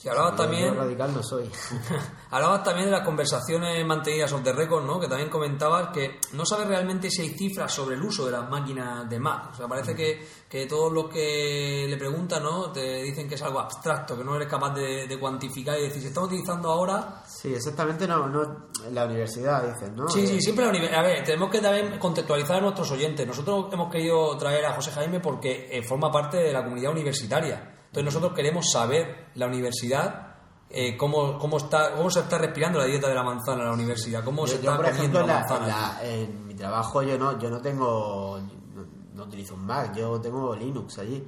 [0.00, 0.74] Si hablabas también...
[0.74, 1.44] radical no soy.
[2.30, 4.98] Hablabas también de las conversaciones mantenidas off the record, ¿no?
[4.98, 8.48] Que también comentabas que no sabes realmente si hay cifras sobre el uso de las
[8.48, 9.50] máquinas de Mac.
[9.52, 12.70] O sea, parece que, que todos los que le preguntan, ¿no?
[12.72, 16.00] Te dicen que es algo abstracto, que no eres capaz de, de cuantificar y decir,
[16.00, 17.22] si estamos utilizando ahora...
[17.26, 20.08] Sí, exactamente no, no en la universidad dicen, ¿no?
[20.08, 23.26] Sí, Eh, sí, siempre la univer- A ver, tenemos que también contextualizar a nuestros oyentes.
[23.26, 27.76] Nosotros hemos querido traer a José Jaime porque eh, forma parte de la comunidad universitaria.
[27.90, 30.36] Entonces nosotros queremos saber la universidad,
[30.70, 33.74] eh, cómo, cómo, está, cómo se está respirando la dieta de la manzana en la
[33.74, 35.64] universidad, cómo se Yo, está por ejemplo, la manzana.
[35.64, 38.38] en la- en mi trabajo yo no, yo no tengo,
[38.74, 41.26] no, no utilizo un Mac, yo tengo Linux allí.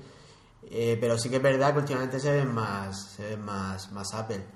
[0.75, 4.14] Eh, pero sí que es verdad que últimamente se ven más, se ven más, más
[4.14, 4.46] Apple.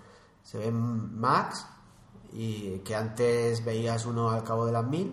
[0.45, 1.67] Se ven Macs
[2.33, 5.13] y que antes veías uno al cabo de las mil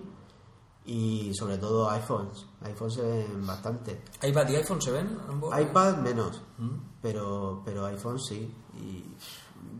[0.85, 2.45] y sobre todo iPhones.
[2.63, 4.01] iPhones se ven bastante.
[4.21, 5.17] ¿iPad y iPhone se ven?
[5.29, 5.59] ambos?
[5.59, 6.77] iPad menos, Mm.
[7.01, 8.53] pero, pero iPhone sí.
[8.81, 9.05] Y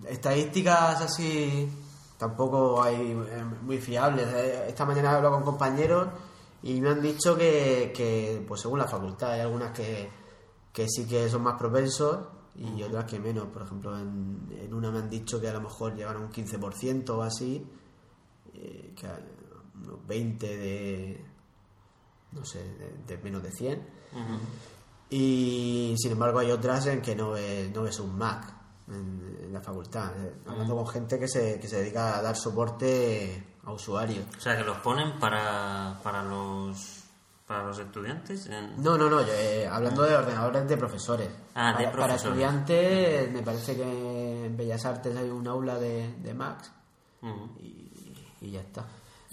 [0.07, 1.69] estadísticas así
[2.17, 4.27] tampoco hay eh, muy fiables.
[4.33, 6.07] Eh, Esta mañana he hablado con compañeros
[6.61, 10.09] y me han dicho que, que, pues según la facultad, hay algunas que,
[10.71, 12.19] que sí que son más propensos
[12.55, 13.47] y otras que menos.
[13.47, 16.31] Por ejemplo, en, en una me han dicho que a lo mejor llegan a un
[16.31, 17.65] 15% o así,
[18.53, 19.07] eh, que
[19.83, 21.25] unos 20 de,
[22.31, 23.87] no sé, de, de menos de 100.
[25.09, 28.51] Y sin embargo hay otras en que no ves, no ves un Mac
[28.87, 30.11] en, en la facultad.
[30.17, 34.25] eh, Hablando con gente que se, que se dedica a dar soporte a usuarios.
[34.37, 36.99] O sea, que los ponen para, para los
[37.45, 38.47] para los estudiantes.
[38.47, 41.29] en- No, no, no, yo, eh, hablando de ordenadores de profesores.
[41.53, 46.33] Ah, de para, estudiantes, me parece que en Bellas Artes hay un aula de, de
[48.41, 48.85] y ya está.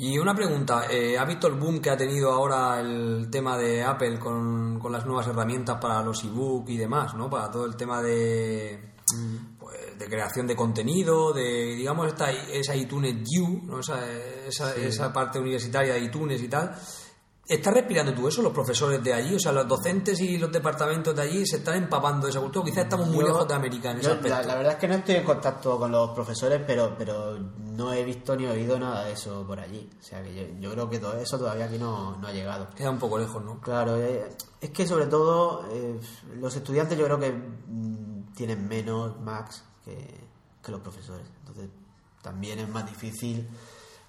[0.03, 3.83] Y una pregunta, eh, ¿ha visto el boom que ha tenido ahora el tema de
[3.83, 7.29] Apple con, con las nuevas herramientas para los ebook y demás, ¿no?
[7.29, 8.95] Para todo el tema de,
[9.59, 13.81] pues, de creación de contenido, de, digamos, esta, esa iTunes U, ¿no?
[13.81, 14.01] Esa,
[14.49, 16.75] esa, esa parte universitaria de iTunes y tal.
[17.51, 19.35] ¿Estás respirando tú eso, los profesores de allí?
[19.35, 22.65] O sea, los docentes y los departamentos de allí se están empapando de esa cultura.
[22.65, 24.37] Quizás estamos muy Yo- lejos de América en ese yo, aspecto.
[24.37, 27.93] la, la verdad es que no estoy en contacto con los profesores, pero, pero no
[27.93, 29.91] he visto ni oído nada de eso por allí.
[29.99, 32.69] O sea que yo, yo creo que todo eso todavía aquí no, no ha llegado.
[32.77, 33.61] Queda un poco lejos, ¿no?
[33.61, 34.29] Claro, eh,
[34.61, 35.99] es que sobre todo eh,
[36.39, 39.97] los estudiantes yo creo que mm, tienen menos Macs que,
[40.63, 41.27] que los profesores.
[41.41, 41.69] Entonces
[42.23, 43.49] también es más difícil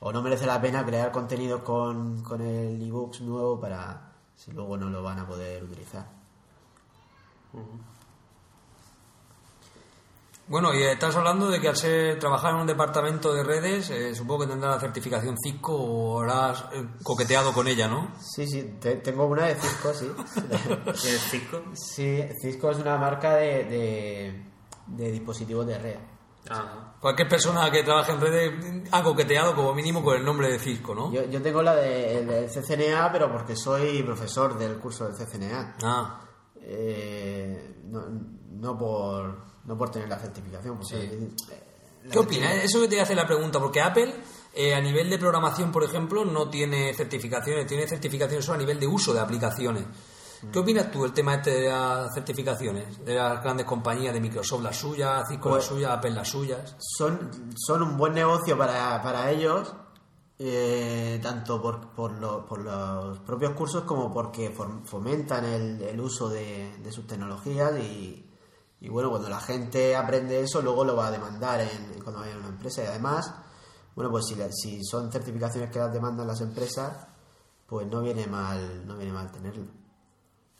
[0.01, 4.75] o no merece la pena crear contenidos con, con el ebooks nuevo para si luego
[4.77, 6.05] no lo van a poder utilizar.
[10.47, 14.13] Bueno, y estás hablando de que al ser trabajar en un departamento de redes, eh,
[14.13, 18.11] supongo que tendrás la certificación Cisco o habrás eh, coqueteado con ella, ¿no?
[18.19, 20.11] Sí, sí, te- tengo una de Cisco, sí.
[21.01, 21.61] ¿Tienes Cisco?
[21.73, 24.45] sí, Cisco es una marca de, de,
[24.87, 25.99] de dispositivos de red.
[26.49, 26.90] Ajá.
[27.01, 30.93] Cualquier persona que trabaje en redes ha coqueteado como mínimo con el nombre de Cisco,
[30.93, 31.11] ¿no?
[31.11, 35.15] Yo, yo tengo la de- el del CCNA, pero porque soy profesor del curso del
[35.15, 35.77] CCNA.
[35.83, 36.21] Ah,
[36.63, 38.03] Eh, no,
[38.51, 41.29] no por no por tener la certificación porque,
[42.05, 42.53] la ¿qué opinas?
[42.63, 44.13] Eso que te hace la pregunta, porque Apple
[44.53, 48.79] eh, a nivel de programación, por ejemplo, no tiene certificaciones, tiene certificaciones solo a nivel
[48.79, 49.85] de uso de aplicaciones.
[50.51, 53.03] ¿Qué opinas tú del tema este de las certificaciones?
[53.05, 56.75] De las grandes compañías, de Microsoft las suyas, Cisco las Pues- suyas, Apple las suyas.
[56.79, 59.73] son son un buen negocio para, para ellos
[60.39, 64.49] eh, tanto por, por, lo- por los propios cursos como porque
[64.85, 68.27] fomentan el, el uso de, de sus tecnologías y,
[68.79, 72.21] y bueno cuando la gente aprende eso luego lo va a demandar en, en cuando
[72.21, 73.31] vaya a una empresa y además
[73.95, 77.05] bueno pues si, si son certificaciones que las demandan las empresas
[77.67, 79.65] pues no viene mal no viene mal tenerlo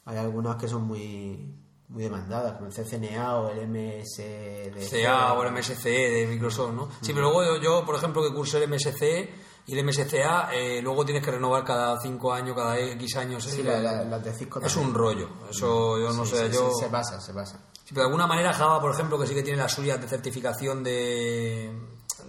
[0.04, 1.54] hay algunas que son muy
[1.88, 6.88] muy demandadas como el CCNA o el MSD CA o el MSCE de Microsoft, ¿no?
[7.02, 9.30] Sí, pero luego yo, yo, por ejemplo, que cursé el MSCE
[9.66, 13.44] y el MSCA, eh, luego tienes que renovar cada 5 años, cada X años.
[13.44, 15.28] Sí, eh, la- la- las de Cisco es un rollo.
[15.50, 16.70] Eso yo no Sí, sé, sí, yo...
[16.72, 17.58] sí, se pasa, se pasa.
[17.84, 20.08] Sí, pero de alguna manera Java, por ejemplo, que sí que tiene las suyas de
[20.08, 21.70] certificación de,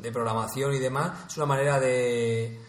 [0.02, 2.60] de programación y demás, es una manera de,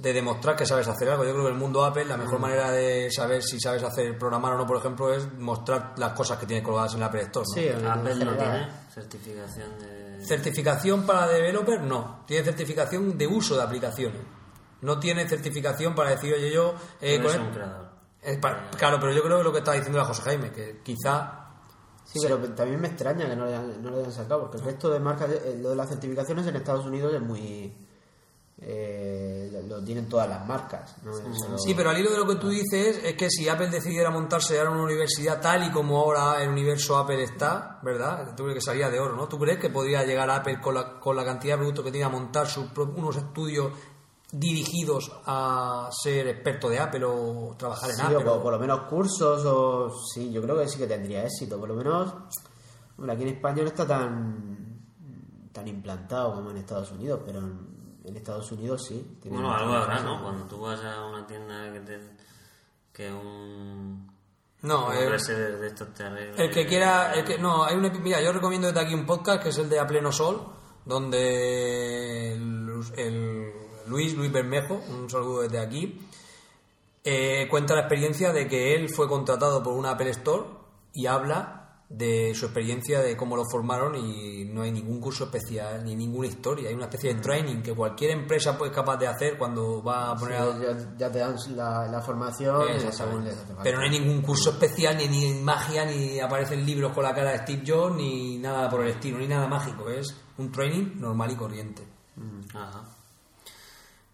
[0.00, 1.24] de demostrar que sabes hacer algo.
[1.24, 2.42] Yo creo que en el mundo Apple la mejor Mm.
[2.42, 6.38] manera de saber si sabes hacer programar o no, por ejemplo, es mostrar las cosas
[6.38, 7.44] que tienes colgadas en el Apple Store.
[7.46, 7.54] ¿no?
[7.54, 8.66] Sí, en Apple no general.
[8.66, 10.24] tiene certificación de...
[10.24, 14.22] Certificación para developer no, tiene certificación de uso de aplicaciones.
[14.82, 16.74] No tiene certificación para decir, oye, yo...
[17.00, 17.88] eh, No con el- un creador.
[18.22, 20.80] es para- claro, pero yo creo que lo que está diciendo la José Jaime, que
[20.82, 21.36] quizá...
[22.04, 24.64] Sí, pero también me extraña que no le hayan, no le hayan sacado, porque el
[24.64, 27.76] resto de marcas, eh, lo de las certificaciones en Estados Unidos es muy...
[28.62, 30.94] eh, lo- tienen todas las marcas.
[31.64, 34.58] Sí, pero al hilo de lo que tú dices es que si Apple decidiera montarse
[34.58, 38.34] ahora una universidad tal y como ahora el universo Apple está, ¿verdad?
[38.36, 39.28] Tú crees que salía de oro, ¿no?
[39.28, 42.04] ¿Tú crees que podría llegar Apple con la, con la cantidad de productos que tiene
[42.06, 43.72] a montar sus unos estudios
[44.32, 48.16] dirigidos a ser experto de Apple o trabajar en Sí, Apple?
[48.18, 51.24] o por, o- por lo menos cursos, o sí, yo creo que sí que tendría
[51.24, 51.58] éxito.
[51.58, 52.14] Por lo menos,
[52.96, 54.80] hombre, aquí en España no está tan,
[55.52, 57.69] tan implantado como en Estados Unidos, pero en,
[58.10, 59.18] en Estados Unidos sí.
[59.22, 60.00] tiene Bueno, algo habrá.
[60.00, 60.22] ¿no?
[60.22, 62.00] Cuando tú vas a una tienda que te...
[62.92, 64.10] que un...
[64.62, 65.88] No, un eh, de estos.
[66.36, 69.06] El que quiera, el que, no, hay un, epi- mira, yo recomiendo desde aquí un
[69.06, 70.42] podcast que es el de A Pleno Sol,
[70.84, 73.52] donde el, el
[73.86, 76.06] Luis, Luis Bermejo, un saludo desde aquí,
[77.04, 80.44] eh, cuenta la experiencia de que él fue contratado por una Apple Store
[80.92, 81.59] y habla
[81.92, 86.28] de su experiencia de cómo lo formaron y no hay ningún curso especial ni ninguna
[86.28, 89.82] historia, hay una especie de training que cualquier empresa pues, es capaz de hacer cuando
[89.82, 92.92] va a Sí, poner a, ya, ya te dan la, la formación y Exactamente.
[92.96, 93.62] según les hace falta.
[93.64, 97.32] Pero no hay ningún curso especial, ni, ni magia, ni aparecen libros con la cara
[97.32, 99.90] de Steve Jobs, ni nada por el estilo, ni nada mágico.
[99.90, 101.82] Es un training normal y corriente.
[102.54, 102.84] Ajá.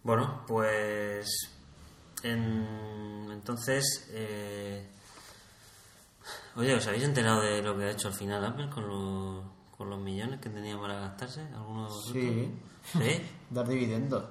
[0.02, 1.26] Bueno, pues.
[2.22, 4.08] en- entonces.
[4.12, 4.92] eh,
[6.56, 9.44] Oye, ¿os habéis enterado de lo que ha hecho al final Apple con los,
[9.76, 11.42] con los millones que tenía para gastarse?
[11.54, 12.12] ¿Alguno de vosotros?
[12.12, 12.50] Sí.
[12.92, 13.22] ¿Sí?
[13.50, 14.24] Dar dividendos.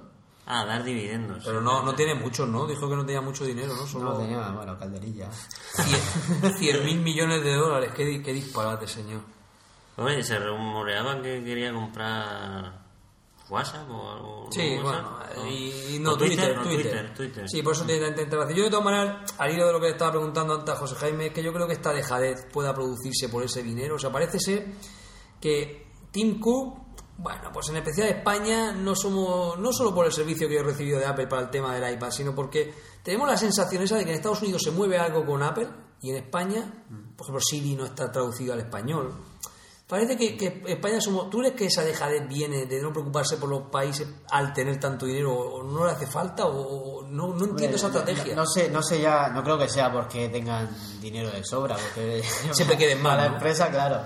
[0.48, 1.42] Ah, dar dividendos.
[1.44, 2.68] Pero no, no tiene mucho, ¿no?
[2.68, 3.80] Dijo que no tenía mucho dinero, ¿no?
[3.80, 5.28] No Solo tenía, bueno, calderilla.
[6.56, 7.90] 100 mil millones de dólares.
[7.96, 9.22] Qué, qué disparate, señor.
[9.96, 12.85] Oye, se rumoreaba que quería comprar
[13.48, 14.48] WhatsApp o algo.
[14.50, 14.82] Sí, ¿no?
[14.82, 15.46] bueno, ¿no?
[15.46, 17.48] y no, O Twitter, Twitter, Twitter, Twitter.
[17.48, 18.58] Sí, por eso tiene tanta interacción.
[18.58, 21.26] Yo, de todas maneras, al hilo de lo que estaba preguntando antes a José Jaime,
[21.26, 23.96] es que yo creo que esta dejadez pueda producirse por ese dinero.
[23.96, 24.66] O sea, parece ser
[25.40, 26.78] que Tim Cook,
[27.18, 30.64] bueno, pues en especial España, no somos, no solo por el servicio que yo he
[30.64, 34.04] recibido de Apple para el tema del iPad, sino porque tenemos la sensación esa de
[34.04, 35.68] que en Estados Unidos se mueve algo con Apple
[36.02, 36.84] y en España,
[37.16, 39.14] por ejemplo, Siri no está traducido al español.
[39.88, 41.30] Parece que, que España somos.
[41.30, 45.06] ¿Tú crees que esa dejadez viene de no preocuparse por los países al tener tanto
[45.06, 45.32] dinero?
[45.32, 46.44] ¿O no le hace falta?
[46.46, 48.34] ¿O o no, no entiendo esa estrategia?
[48.34, 50.68] No, no sé, no sé ya, no creo que sea porque tengan
[51.00, 52.22] dinero de sobra, porque
[52.52, 54.00] Siempre queden mal, la empresa, claro.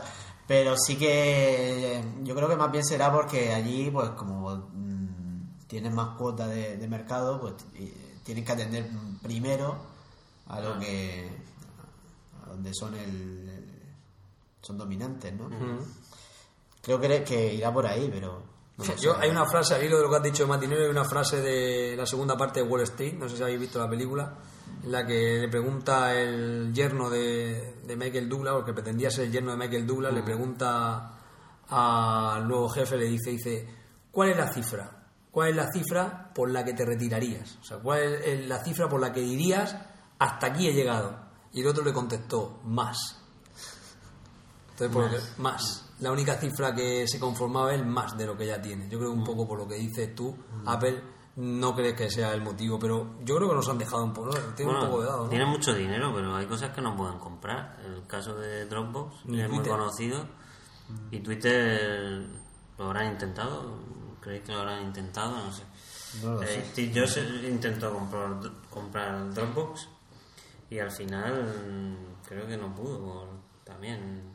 [0.46, 5.94] Pero sí que yo creo que más bien será porque allí, pues como mm, tienen
[5.94, 7.86] más cuota de, de mercado, pues y
[8.22, 8.86] tienen que atender
[9.22, 9.78] primero
[10.46, 10.60] a Ah.
[10.60, 11.30] lo que
[12.44, 13.79] a donde son el, el-
[14.60, 15.48] son dominantes, ¿no?
[16.82, 18.42] Creo que, que irá por ahí, pero
[18.76, 20.82] no Yo, hay una frase, al hilo de lo que has dicho de más dinero,
[20.82, 23.78] hay una frase de la segunda parte de Wall Street, no sé si habéis visto
[23.78, 24.36] la película,
[24.82, 29.10] en la que le pregunta el yerno de, de Michael Douglas, o el que pretendía
[29.10, 31.18] ser el yerno de Michael Douglas, le pregunta
[31.68, 33.68] al nuevo jefe, le dice, dice,
[34.10, 35.08] ¿cuál es la cifra?
[35.30, 37.58] ¿Cuál es la cifra por la que te retirarías?
[37.60, 39.76] O sea, ¿cuál es la cifra por la que dirías,
[40.18, 41.28] hasta aquí he llegado?
[41.52, 43.19] Y el otro le contestó, más.
[44.86, 45.86] Entonces, por lo que- más.
[46.00, 48.88] La única cifra que se conformaba es más de lo que ya tiene.
[48.88, 51.02] Yo creo que un poco por lo que dices tú, Apple
[51.36, 54.30] no crees que sea el motivo, pero yo creo que nos han dejado un poco,
[54.56, 55.28] tiene Bueno, un poco de dado, ¿no?
[55.28, 57.78] tienen mucho dinero, pero hay cosas que no pueden comprar.
[57.84, 60.26] El caso de Dropbox Ni es muy conocido.
[61.10, 62.26] Y Twitter
[62.78, 63.78] lo habrán intentado.
[64.20, 65.36] ¿Creéis que lo habrán intentado?
[65.36, 65.62] No sé.
[66.24, 66.64] No lo Eh,
[67.06, 67.20] sé.
[67.48, 69.88] Intentó comprar, comprar Dropbox
[70.70, 73.28] y al final mm, creo que no pudo.
[73.64, 74.29] también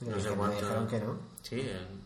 [0.00, 0.56] no sé me cuánto.
[0.60, 1.16] dijeron que no.
[1.42, 2.00] Sí, el-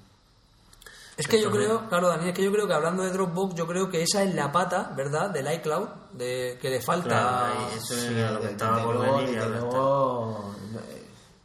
[1.17, 3.67] Es que yo creo, claro, Daniel, es que yo creo que hablando de Dropbox, yo
[3.67, 7.09] creo que esa es la pata, ¿verdad?, del iCloud, de que le falta...
[7.09, 9.43] claro, ahí eso Sí, era lo que estaba por luego, venir.
[9.45, 10.55] luego,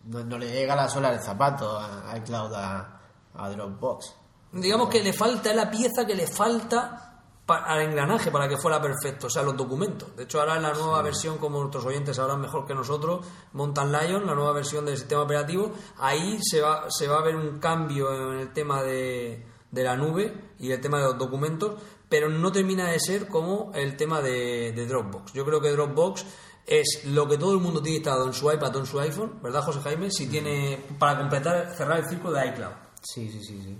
[0.05, 3.01] no, no le llega la sola del zapato a iCloud a,
[3.33, 4.13] a Dropbox.
[4.53, 7.14] Digamos que le falta es la pieza que le falta
[7.47, 10.15] al engranaje para que fuera perfecto, o sea, los documentos.
[10.15, 13.91] De hecho, ahora en la nueva versión, como nuestros oyentes sabrán mejor que nosotros, Mountain
[13.91, 17.59] Lion, la nueva versión del sistema operativo, ahí se va, se va a ver un
[17.59, 21.79] cambio en el tema de, de la nube y el tema de los documentos,
[22.09, 25.33] pero no termina de ser como el tema de, de Dropbox.
[25.33, 26.25] Yo creo que Dropbox
[26.65, 29.39] es lo que todo el mundo tiene instalado en su iPad o en su iPhone,
[29.43, 30.09] ¿verdad, José Jaime?
[30.09, 32.73] Si tiene, para completar, cerrar el círculo de iCloud.
[33.01, 33.77] Sí, sí, sí, sí.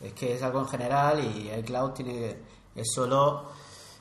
[0.00, 2.38] Es que es algo en general y iCloud tiene
[2.74, 3.50] es solo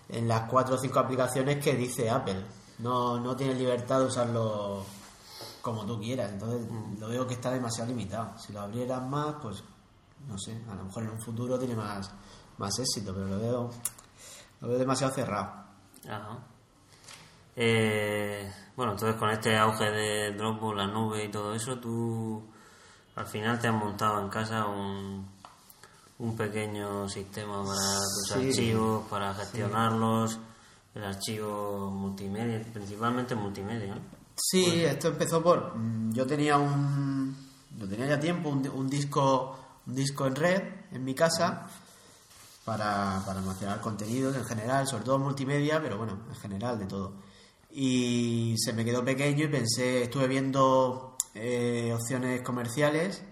[0.09, 2.43] en las cuatro o cinco aplicaciones que dice Apple.
[2.79, 4.83] No, no tienes libertad de usarlo
[5.61, 6.31] como tú quieras.
[6.31, 6.67] Entonces
[6.99, 8.37] lo veo que está demasiado limitado.
[8.37, 9.63] Si lo abrieran más, pues
[10.27, 12.11] no sé, a lo mejor en un futuro tiene más,
[12.57, 13.69] más éxito, pero lo veo,
[14.61, 15.63] lo veo demasiado cerrado.
[16.07, 16.39] Ajá.
[17.55, 22.43] Eh, bueno, entonces con este auge de Dropbox, la nube y todo eso, tú
[23.15, 25.29] al final te has montado en casa un,
[26.19, 28.33] un pequeño sistema para tus Sí.
[28.47, 30.39] archivos, para gestionarlos,
[30.95, 34.01] el archivo multimedia, principalmente multimedia, ¿no?
[34.35, 35.75] Sí, esto empezó por.
[35.75, 37.35] mm, Yo tenía un.
[37.79, 40.61] Lo tenía ya tiempo, un, un disco un disco en red
[40.93, 41.67] en mi casa
[42.63, 47.13] para, para almacenar contenidos en general, sobre todo multimedia, pero bueno, en general de todo.
[47.71, 53.23] Y se me quedó pequeño y pensé, estuve viendo eh, opciones comerciales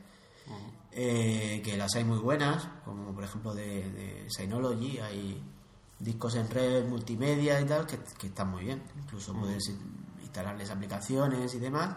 [0.93, 5.41] eh, que las hay muy buenas, como por ejemplo de, de Synology, hay
[5.99, 9.63] discos en red multimedia y tal que, que están muy bien, incluso puedes
[10.21, 11.95] instalarles aplicaciones y demás,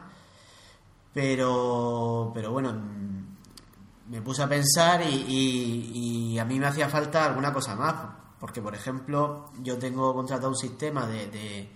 [1.12, 6.88] pero, pero bueno, mm, me puse a pensar y, y- y a mí me hacía
[6.88, 7.94] falta alguna cosa más,
[8.38, 11.70] porque por ejemplo yo tengo contratado un sistema de, de,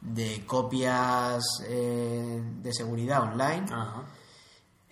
[0.00, 3.66] de copias eh, de seguridad online.
[3.70, 4.02] Ajá.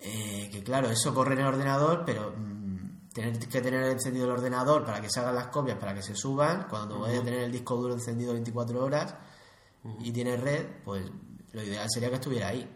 [0.07, 4.33] Eh, que claro, eso corre en el ordenador, pero mm, tener que tener encendido el
[4.33, 7.41] ordenador para que se hagan las copias, para que se suban, cuando vaya a tener
[7.41, 9.15] el disco duro encendido 24 horas
[10.01, 11.07] y tiene red, pues
[11.53, 12.69] lo ideal sería que estuviera ahí.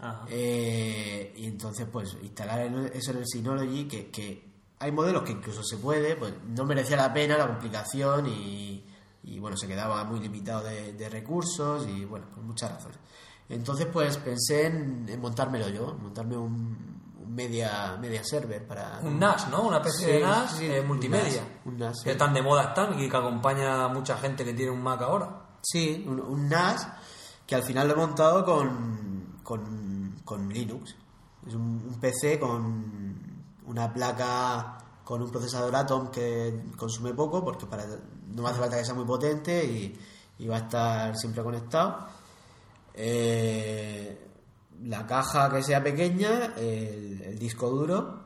[0.00, 0.24] Ajá.
[0.28, 2.60] Eh, y entonces, pues instalar
[2.92, 6.96] eso en el Synology, que, que hay modelos que incluso se puede, pues no merecía
[6.96, 8.84] la pena la complicación y,
[9.24, 12.98] y, bueno, se quedaba muy limitado de, de recursos y bueno, por muchas razones.
[13.48, 18.98] Entonces pues pensé en, en montármelo yo, montarme un, un media, media server para...
[19.02, 19.62] Un NAS, ¿no?
[19.62, 21.42] Una especie Sí, de NAS sí, eh, multimedia.
[21.64, 22.18] Un NAS, Que sí.
[22.18, 25.42] tan de moda están y que acompaña a mucha gente que tiene un Mac ahora.
[25.62, 26.88] Sí, un, un NAS
[27.46, 30.96] que al final lo he montado con, con, con Linux.
[31.46, 33.24] Es un, un PC con
[33.66, 38.76] una placa con un procesador Atom que consume poco porque para, no me hace falta
[38.76, 39.96] que sea muy potente y,
[40.38, 42.08] y va a estar siempre conectado.
[42.96, 44.18] Eh,
[44.84, 48.24] la caja que sea pequeña, el, el disco duro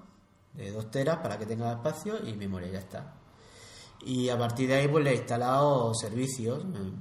[0.55, 3.15] de 2 teras para que tenga espacio y memoria, ya está.
[4.05, 6.93] Y a partir de ahí pues le he instalado servicios eh,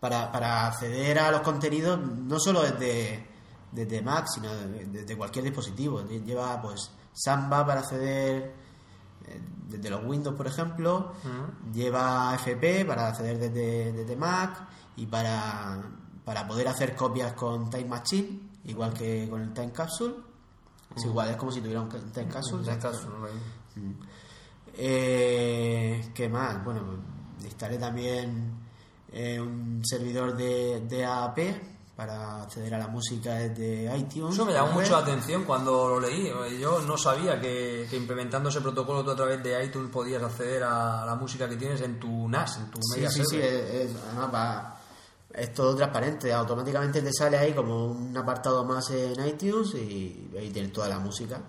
[0.00, 3.26] para, para acceder a los contenidos no solo desde,
[3.72, 6.02] desde Mac, sino de- desde cualquier dispositivo.
[6.06, 8.54] Lleva pues Samba para acceder
[9.26, 11.12] eh, desde los Windows, por ejemplo.
[11.72, 14.66] Lleva FP para acceder desde, desde Mac
[14.96, 15.82] y para,
[16.26, 20.14] para poder hacer copias con Time Machine, igual que con el Time Capsule.
[20.94, 22.62] Es igual, es como si tuviera un Time Capsule.
[22.62, 23.94] No lo mismo.
[24.74, 26.62] Eh, ¿Qué más?
[26.64, 26.82] Bueno,
[27.42, 28.52] instalé también
[29.12, 31.38] eh, un servidor de, de AAP
[31.96, 34.34] para acceder a la música desde iTunes.
[34.34, 36.30] Eso me llamó mucho la atención cuando lo leí.
[36.60, 40.62] Yo no sabía que, que implementando ese protocolo tú a través de iTunes podías acceder
[40.64, 43.90] a la música que tienes en tu NAS, en tu Sí, media sí, sí, server.
[44.10, 44.75] además va-
[45.36, 46.32] es todo transparente.
[46.32, 50.98] Automáticamente te sale ahí como un apartado más en iTunes y ahí tienes toda la
[50.98, 51.40] música.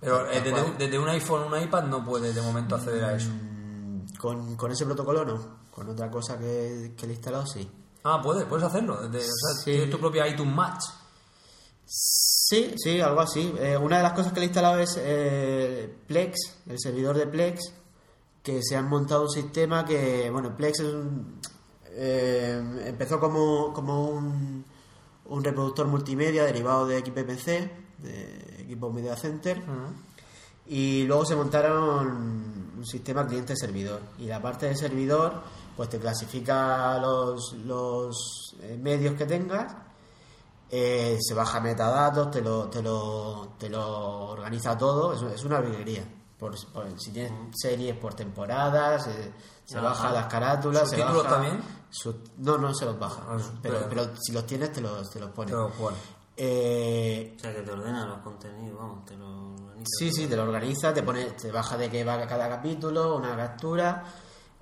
[0.00, 3.02] Pero eh, desde, un- desde un iPhone o un iPad no puedes de momento acceder
[3.04, 3.30] a eso.
[3.30, 7.68] Mm, Con, con ese protocolo no, con otra cosa que, que le he instalado sí.
[8.04, 9.08] Ah, puedes, puedes hacerlo.
[9.08, 9.70] Desde, o sea, Sí.
[9.72, 10.84] tienes tu propia iTunes Match.
[11.84, 13.52] Sí, sí, algo así.
[13.58, 16.36] Eh, una de las cosas que le he instalado es eh, Plex,
[16.66, 17.60] el servidor de Plex,
[18.42, 21.40] que se han montado un sistema que, bueno, Plex es un-
[22.00, 24.64] eh, empezó como, como un,
[25.26, 27.46] un reproductor multimedia derivado de XPPC,
[27.98, 29.60] de Equipo Media Center,
[30.66, 32.06] y luego se montaron
[32.78, 34.00] un sistema cliente-servidor.
[34.18, 35.42] Y la parte del servidor,
[35.76, 39.74] pues te clasifica los, los eh, medios que tengas
[40.70, 45.60] eh, se baja metadatos, te lo, te lo, te lo organiza todo, es, es una
[45.60, 46.04] virguería.
[46.38, 49.32] Por, por- si tienes series por temporadas, eh,
[49.64, 51.60] se Se baja las carátulas, se ¿Subtítulos baja- también?
[51.90, 55.10] Su- no, no se los baja, Ah, pero, pero- pero si los tienes te los,
[55.10, 55.50] te los pone.
[55.50, 55.96] Pero, bueno.
[56.40, 59.84] Eh, O sea, que te ordena los contenidos, vamos, te lo organiza.
[59.98, 63.36] Sí, sí, te lo organiza, te pone, te baja de qué va cada capítulo, una
[63.36, 64.04] captura,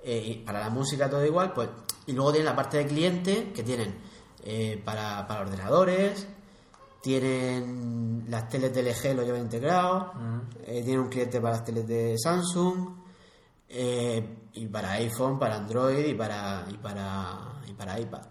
[0.03, 1.69] eh, y para la música todo igual, pues,
[2.07, 3.95] y luego tienen la parte de cliente que tienen
[4.43, 6.25] eh, para, para ordenadores,
[7.01, 10.13] tienen las teles de LG lo llevan integrado,
[10.63, 12.96] eh, tienen un cliente para las teles de Samsung,
[13.69, 18.21] eh, y para iPhone, para Android y para y para y para iPad.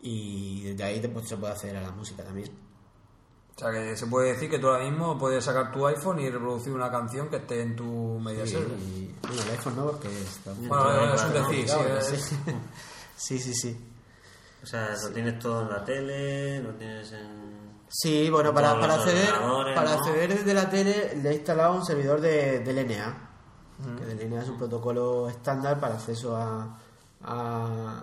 [0.00, 2.50] Y desde ahí después se puede acceder a la música también.
[3.54, 6.30] O sea, que se puede decir que tú ahora mismo puedes sacar tu iPhone y
[6.30, 10.08] reproducir una canción que esté en tu media Sí, y- bueno, el iPhone no, porque
[10.08, 12.36] está Bueno, es un decir, sí, es-
[13.42, 13.54] sí.
[13.54, 13.88] sí.
[14.62, 17.52] O sea, lo tienes todo en la tele, lo tienes en...
[17.88, 19.28] Sí, bueno, para, acceder
[19.74, 19.90] para ¿no?
[19.98, 22.72] acceder desde la tele le he instalado un servidor de, de
[23.80, 26.78] LNA, que es un protocolo estándar para acceso a,
[27.22, 28.02] a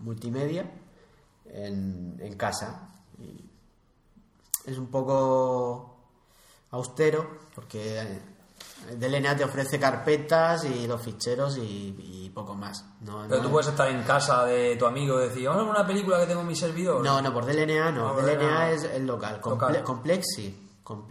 [0.00, 0.70] multimedia
[1.46, 2.88] en, en casa.
[3.18, 3.44] Y
[4.66, 5.96] es un poco
[6.70, 8.22] austero porque eh,
[8.96, 11.96] DLNA te ofrece carpetas y los ficheros y,
[12.26, 12.84] y poco más.
[13.00, 15.64] No, Pero no- tú puedes estar en casa de tu amigo y decir, vamos a
[15.66, 17.02] ver una película que tengo en mi servidor.
[17.04, 18.08] No, no, por DLNA no.
[18.08, 18.70] No, por DLNA DLNA.
[18.72, 19.40] es el local.
[19.40, 19.74] Con, Local.
[19.76, 21.06] Ple- con.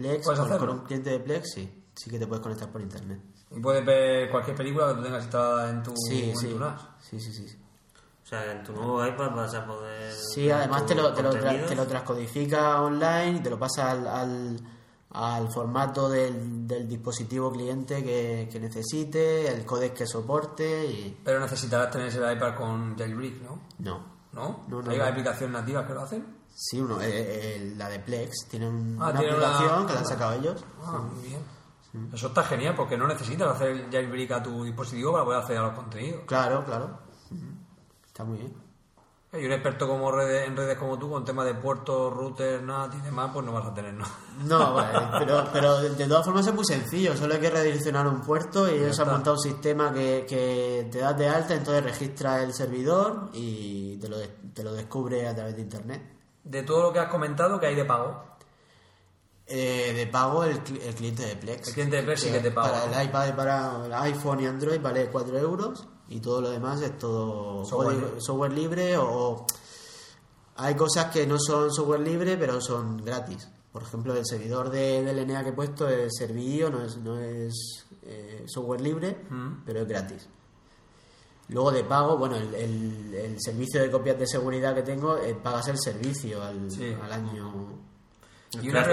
[0.60, 1.76] Con un cliente de Plex sí.
[1.96, 3.20] Sí que te puedes conectar por internet.
[3.52, 6.48] Y puedes ver cualquier película que tú tengas instalada en tu, Sí, en sí.
[6.50, 6.82] tu NAS.
[7.02, 7.56] Sí, sí, sí.
[8.24, 10.14] O sea, en tu nuevo iPad vas a poder...
[10.14, 14.08] Sí, además te lo, te, lo te lo transcodifica online y te lo pasa al,
[14.08, 14.60] al,
[15.12, 21.20] al formato del, del dispositivo cliente que, que necesite, el códec que soporte y...
[21.26, 23.62] Pero necesitarás tener ese iPad con jailbreak, ¿no?
[23.80, 24.20] No.
[24.32, 24.66] ¿No?
[24.68, 25.06] No, no, ¿Hay no.
[25.06, 26.38] aplicaciones nativas que lo hacen?
[26.54, 29.94] Sí, uno, eh, eh, la de Plex tiene un- Ah, una tiene una- aplicación que
[29.94, 30.64] la han sacado ellos.
[30.84, 31.42] Ah, muy bien.
[32.14, 35.62] Eso está genial porque no necesitas hacer el jailbreak a tu dispositivo para poder acceder
[35.62, 36.22] a los contenidos.
[36.26, 37.00] Claro, claro.
[37.32, 37.46] Ujú.
[38.06, 38.70] Está muy bien.
[39.32, 42.96] Y un experto como redes, en redes como tú, con temas de puertos, routers, NAT
[42.96, 44.12] y demás, pues no vas a tener nada.
[44.44, 48.22] No, vale, pero, pero de, todas formas es muy sencillo, solo hay que redireccionar un
[48.22, 52.42] puerto y ellos han montado un sistema que, que te das de alta, entonces registra
[52.42, 54.18] el servidor y te lo,
[54.52, 56.02] te lo descubre a través de internet.
[56.44, 58.24] De todo lo que has comentado, que hay de pago.
[59.52, 61.70] Eh, de pago el, el cliente de Plex.
[61.70, 64.46] El cliente de Plex sí que te paga, Para el iPad para el iPhone y
[64.46, 68.22] Android vale 4 euros y todo lo demás es todo Software libre.
[68.22, 69.46] software libre o
[70.56, 73.48] hay cosas que no son software libre pero son gratis.
[73.72, 77.86] Por ejemplo, el servidor de, del que he puesto es Servillo, no es, no es
[78.04, 79.64] eh, software libre, Mm.
[79.66, 80.28] pero es gratis.
[81.50, 85.34] Luego de pago, bueno, el, el- el servicio de copias de seguridad que tengo, eh,
[85.36, 86.96] pagas el servicio al, Sí.
[87.02, 87.89] al año.
[88.52, 88.84] Y una,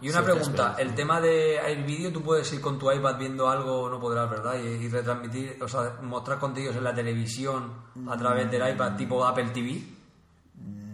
[0.00, 0.88] y una Sí, pregunta, Plan.
[0.88, 4.28] el tema de Air Video, tú puedes ir con tu iPad viendo algo, no podrás,
[4.28, 4.54] ¿verdad?
[4.58, 7.72] Y, y retransmitir, o sea, mostrar contenidos en la televisión
[8.08, 9.80] a través del iPad tipo Apple TV.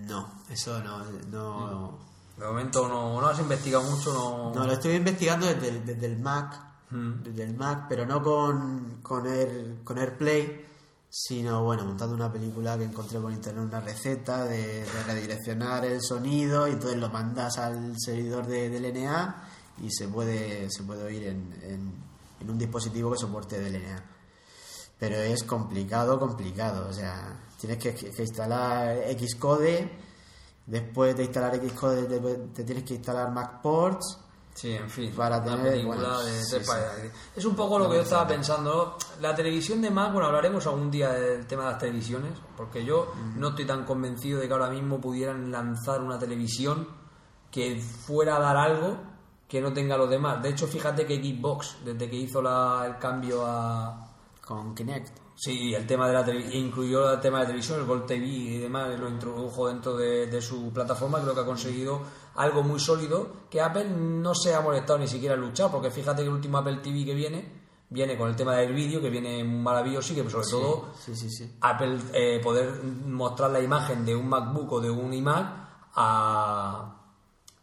[0.07, 0.99] No, eso no.
[1.31, 1.99] no
[2.37, 4.53] De momento no, no has investigado mucho, no...
[4.55, 6.61] No, lo estoy investigando desde el, desde el Mac,
[6.91, 7.23] Mm.
[7.23, 10.67] desde el Mac, pero no con, con, Air, con AirPlay,
[11.15, 16.67] sino, bueno, montando una película que encontré por internet, una receta de, redireccionar el sonido
[16.67, 19.49] y entonces lo mandas al servidor de, del LNA
[19.83, 21.93] y se puede, se puede oír en, en,
[22.41, 24.03] en un dispositivo que soporte DLNA.
[24.99, 29.91] Pero es complicado, complicado, o sea, tienes que, que instalar Xcode,
[30.65, 32.21] después de instalar Xcode te,
[32.55, 34.19] te tienes que instalar MacPorts,
[34.55, 35.11] Sí, en fin.
[35.17, 37.13] Para tener, película bueno, de sí, países.
[37.35, 38.97] Es un poco lo que yo estaba pensando.
[39.21, 43.13] La televisión de Mac, bueno, hablaremos algún día del tema de las televisiones, porque yo
[43.37, 46.87] no estoy tan convencido de que ahora mismo pudieran lanzar una televisión
[47.51, 48.97] que fuera a dar algo
[49.49, 50.43] que no tenga los demás.
[50.43, 54.07] De hecho, fíjate que Xbox, desde que hizo la- el cambio a,
[54.45, 55.19] con Kinect.
[55.35, 58.59] Sí, el tema de la incluyó el tema de la televisión, el Gold TV y
[58.59, 62.03] demás, lo introdujo dentro de, de su plataforma, creo que ha conseguido
[62.37, 66.23] algo muy sólido, que Apple no se ha molestado ni siquiera en luchar, porque fíjate
[66.23, 69.43] que el último Apple TV que viene, viene con el tema del vídeo, que viene
[69.45, 71.57] maravilloso y que sobre todo Sí, sí, sí.
[71.61, 75.47] Apple eh, poder mostrar la imagen de un MacBook o de un iMac
[75.95, 76.97] a,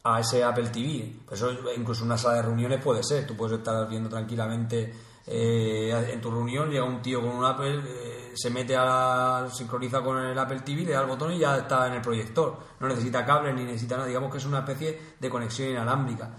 [0.04, 1.20] a ese Apple TV.
[1.26, 3.26] Pues eso incluso una sala de reuniones puede ser.
[3.26, 4.94] Tú puedes estar viendo tranquilamente
[5.32, 9.50] eh, en tu reunión, llega un tío con un Apple, eh, se mete a la,
[9.54, 12.58] sincroniza con el Apple TV, le da el botón y ya está en el proyector.
[12.80, 14.08] No necesita cable ni necesita nada.
[14.08, 16.32] Digamos que es una especie de conexión inalámbrica.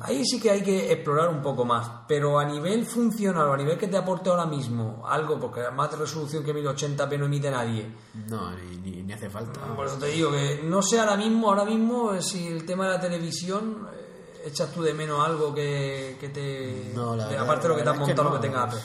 [0.00, 1.88] Ahí sí que hay que explorar un poco más.
[2.08, 5.90] Pero a nivel funcional o a nivel que te aporte ahora mismo algo, porque más
[5.92, 7.94] de resolución que 1080p no emite nadie.
[8.28, 9.60] No, ni, ni, ni hace falta.
[9.76, 12.90] Por eso te digo que no sé ahora mismo, ahora mismo si el tema de
[12.94, 14.05] la televisión eh,
[14.46, 16.92] echas tú de menos algo que, que te...
[16.94, 18.30] No, la de- aparte de lo que te es montado, no.
[18.34, 18.78] lo que tenga Apple.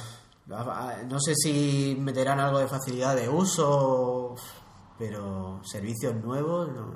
[0.53, 4.36] Ah, No sé si meterán algo de facilidad de uso,
[4.97, 6.93] pero servicios nuevos no,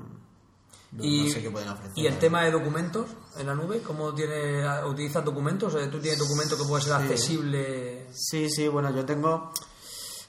[0.91, 1.93] no, y, no sé qué pueden ofrecer.
[1.95, 3.05] y el tema de documentos
[3.37, 5.73] en la nube, ¿cómo tiene, utilizas documentos?
[5.75, 7.01] Eh, ¿Tú tienes documentos que puede ser Sí.
[7.03, 8.07] accesible?
[8.13, 9.51] Sí, sí, bueno, yo tengo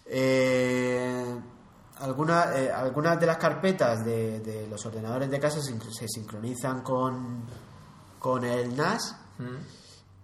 [0.07, 1.41] eh,
[1.99, 6.83] alguna- eh, algunas de las carpetas de, de los ordenadores de casa se, se sincronizan
[6.83, 7.45] con,
[8.27, 9.57] con el NAS ¿Mm?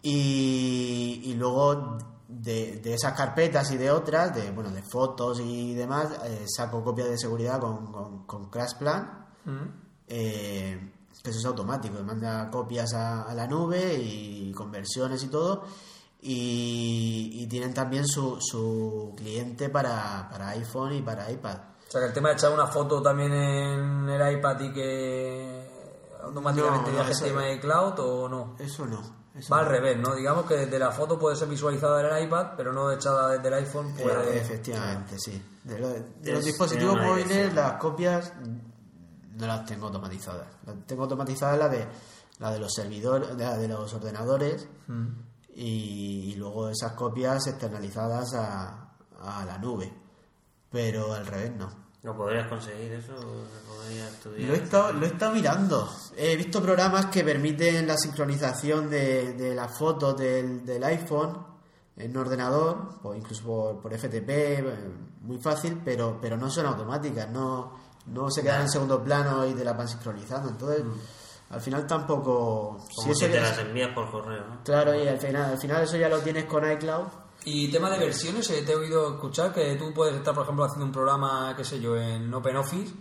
[0.03, 5.73] y, y luego de, de esas carpetas y de otras, de, bueno, de fotos y
[5.75, 9.29] demás, eh, saco copias de seguridad con, con, con Crash Plan.
[9.45, 9.69] ¿Mm?
[10.09, 10.93] eh,
[11.23, 15.63] que eso es automático, me manda copias a, a la nube y conversiones y todo.
[16.21, 21.59] Y, y tienen también su, su cliente para, para iPhone y para iPad.
[21.87, 25.52] O sea, que el tema de echar una foto también en el iPad y que
[26.23, 28.57] automáticamente No, viaje el tema de cloud o no.
[28.59, 29.23] Eso no.
[29.35, 29.71] Eso Va al no.
[29.73, 30.15] revés, ¿no?
[30.15, 33.49] Digamos que desde la foto puede ser visualizada en el iPad, pero no echada desde
[33.49, 33.89] el iPhone.
[33.99, 34.39] Eh, Puede...
[34.39, 35.43] efectivamente, sí.
[35.65, 38.33] De, lo- de Es- los dispositivos móviles, las copias
[39.37, 40.49] no las tengo automatizadas.
[40.67, 41.87] Las tengo automatizadas la de
[42.39, 45.07] la de los servidores, de, la de los ordenadores Mm.
[45.55, 49.93] y, y luego esas copias externalizadas a, a la nube.
[50.71, 51.82] Pero al revés no.
[52.03, 53.13] ¿Lo podrías conseguir eso?
[53.13, 54.49] ¿Lo podrías estudiar?
[54.49, 55.89] Lo he, estado, lo he estado mirando.
[56.17, 61.53] He visto programas que permiten la sincronización de, de las fotos del, del iPhone
[61.97, 64.91] en un ordenador, o incluso por, por FTP, eh,
[65.21, 67.73] muy fácil, pero, pero no son automáticas, no,
[68.07, 70.49] no se quedan en segundo plano y te las van sincronizando.
[70.49, 70.83] Entonces,
[71.51, 72.79] al final tampoco...
[72.97, 74.65] Como si si te las envías por correo, ¿no?
[74.65, 77.07] Claro, y al final, al final eso ya lo tienes con iCloud.
[77.45, 80.65] Y tema de versiones, eh, te he oído escuchar que tú puedes estar, por ejemplo,
[80.65, 82.93] haciendo un programa, qué sé yo, en OpenOffice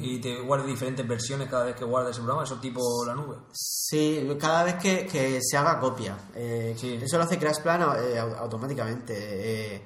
[0.00, 3.36] y te guardes diferentes versiones cada vez que guardes ese programa, eso tipo la nube.
[3.52, 6.16] Sí, cada vez que, que se haga copia.
[6.34, 6.98] Eh, Sí.
[7.02, 9.14] Eso lo hace CrashPlan eh, au- automáticamente.
[9.76, 9.82] Eh,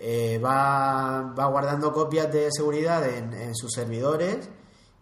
[0.00, 4.48] eh, va, va guardando copias de seguridad en, en sus servidores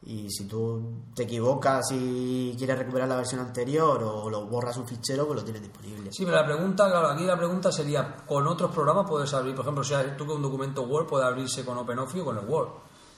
[0.04, 4.86] y si tú te equivocas y quieres recuperar la versión anterior o lo borras un
[4.86, 6.12] fichero, pues lo tienes disponible.
[6.12, 9.54] Sí, pero la pregunta, claro, aquí la pregunta sería, ¿con otros programas puedes abrir?
[9.54, 12.44] Por ejemplo, si tú con un documento Word puede abrirse con OpenOffice o con el
[12.44, 12.68] Word.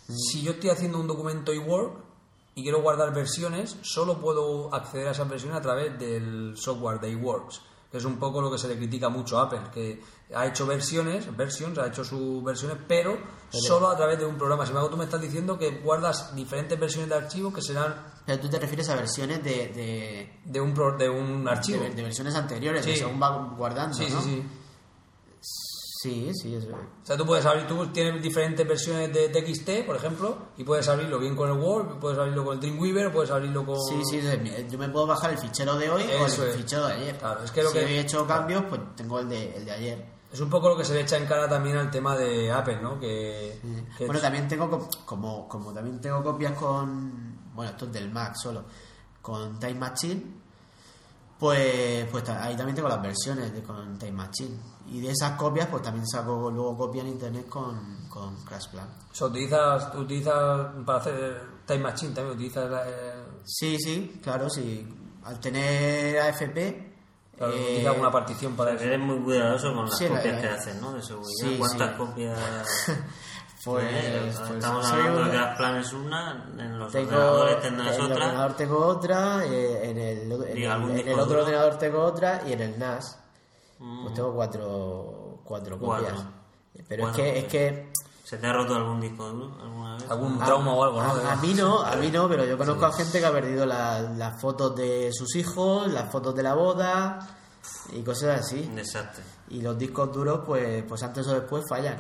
[0.09, 1.93] Si yo estoy haciendo un documento iWork
[2.55, 7.11] y quiero guardar versiones, solo puedo acceder a esas versiones a través del software de
[7.11, 7.61] iWorks,
[7.91, 10.03] que es un poco lo que se le critica mucho a Apple, que
[10.35, 13.17] ha hecho versiones, versions, ha hecho sus versiones, pero
[13.51, 14.65] solo a través de un programa.
[14.65, 17.95] Sin embargo, tú me estás diciendo que guardas diferentes versiones de archivos que serán
[18.27, 21.83] Pero tú te refieres a versiones de, de, de un, pro- de un archivo.
[21.83, 22.91] de, de versiones anteriores, Sí.
[22.93, 24.21] que según va guardando, Sí, ¿no?
[24.21, 24.43] sí, sí.
[26.01, 26.69] Sí, sí, eso.
[26.69, 30.87] O sea, tú puedes abrir, tú tienes diferentes versiones de TXT, por ejemplo, y puedes
[30.89, 33.81] abrirlo bien con el Word, puedes abrirlo con el Dreamweaver, puedes abrirlo con...
[33.83, 34.21] Sí, sí,
[34.71, 36.57] yo me puedo bajar el fichero de hoy Eso o el es.
[36.57, 37.19] fichero de ayer.
[37.19, 39.71] Claro, es que lo si que- he hecho cambios, pues tengo el de, el de
[39.73, 40.07] ayer.
[40.33, 42.81] Es un poco lo que se le echa en cara también al tema de Apple,
[42.81, 43.01] ¿no?
[43.01, 43.59] Que,
[43.97, 48.11] que- Bueno, también tengo co- como, como también tengo copias con bueno, esto es del
[48.13, 48.65] Mac solo,
[49.21, 50.23] con Time Machine,
[51.39, 54.57] pues pues ahí también tengo las versiones de con Time Machine
[54.91, 58.89] y de esas copias pues también saco luego copia en internet con, con Crash Plan.
[59.11, 62.71] o sea, utilizas, utilizas para hacer Time Machine también, utilizas...
[62.87, 64.87] eh, Sí, sí, claro, sí.
[65.25, 66.93] Al tener AFP
[67.37, 68.85] claro, eh, utilizas alguna partición para eso.
[68.85, 70.93] Eres muy cuidadoso con las Sí, copias la- que haces, ¿no?
[70.93, 71.33] De seguridad.
[71.41, 71.97] Sí, ¿Cuántas sí.
[71.97, 72.39] copias?
[73.65, 77.55] pues, Eh, pues Estamos soy hablando de que las planes una, en los Tengo, ordenadores
[77.57, 78.15] en tendrás el otra.
[78.17, 81.41] ordenador tengo otra, eh, en el, en Y el- algún en el otro duro.
[81.43, 83.19] ordenador tengo otra y en el NAS
[83.79, 86.07] Mm, pues tengo cuatro, cuatro Cuatro.
[86.17, 86.27] copias.
[86.89, 87.51] Pero es que, es copias.
[87.53, 87.93] que
[88.25, 90.11] ¿Se te ha roto algún disco duro alguna vez?
[90.11, 91.11] Algún a, trauma o algo, ¿no?
[91.13, 93.65] a- a mí no, a mí no, pero yo conozco a gente que ha perdido
[93.65, 97.19] la- las fotos de sus hijos, las fotos de la boda
[97.93, 98.67] y cosas así.
[98.69, 99.25] Un desastre.
[99.49, 101.99] Y los discos duros, pues, pues antes o después fallan.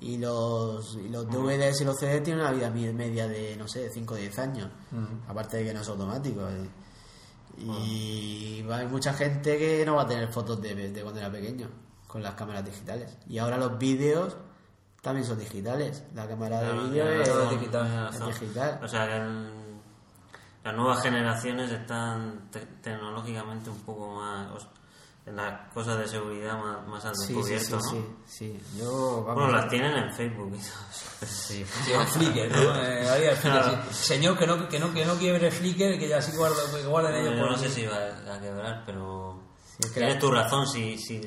[0.00, 3.88] Y los, y los DVDs y los CDs tienen una vida media de, no sé,
[3.88, 4.68] 5 o 10 años.
[5.28, 6.40] Aparte de que no es automático.
[6.48, 6.68] eh.
[7.58, 11.68] Y hay mucha gente que no va a tener fotos de, de cuando era pequeño
[12.06, 13.16] con las cámaras digitales.
[13.28, 14.36] Y ahora los vídeos
[15.00, 16.04] también son digitales.
[16.14, 18.08] La cámara de vídeo es, digital.
[18.10, 18.20] es.
[18.82, 19.62] O sea que el-
[20.64, 24.48] las nuevas generaciones están te- tecnológicamente un poco más.
[25.26, 28.02] Las cosas de seguridad más, más al Sí, sí, descubierto, sí, ¿no?
[28.26, 28.60] sí, sí.
[28.78, 31.26] Yo, vamos, Bueno, las tienen en Facebook y todo.
[31.26, 31.64] sí.
[31.84, 32.76] Sí, el Flickr, ¿no?
[32.82, 33.94] Eh, ahí el Flickr, sí.
[33.94, 37.14] Señor, que no, que no, que no quiebre Flickr, que ya sí guarda, que guarden
[37.14, 37.96] ellos Yo no sé si va
[38.34, 39.40] a quebrar, pero
[39.78, 40.66] es que tienes la- tu razón.
[40.66, 41.20] Si, si,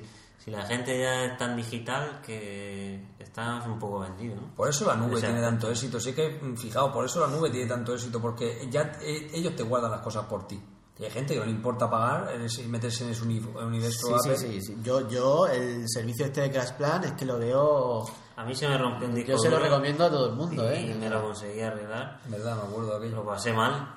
[0.44, 4.54] si la gente ya es tan digital que estás un poco vendido, ¿no?
[4.56, 5.28] Por eso la nube Exacto.
[5.28, 6.00] tiene tanto éxito.
[6.02, 9.64] Sí que, fijaos, por eso la nube tiene tanto éxito, porque ya eh, ellos te
[9.64, 10.62] guardan las cosas por ti.
[10.98, 14.14] Y hay gente que no le importa pagar y meterse en ese uni- universo Sí,
[14.14, 14.38] Apple.
[14.38, 14.78] sí, sí, sí.
[14.82, 18.06] Yo, yo, el servicio este de Crash Plan es que lo veo.
[18.38, 20.64] A mí se me rompió un disco Yo se lo recomiendo a todo el mundo,
[20.74, 20.96] y ¿eh?
[20.98, 22.20] me lo conseguí arreglar.
[22.26, 23.16] En verdad, me acuerdo de aquello.
[23.18, 23.94] Lo pasé mal,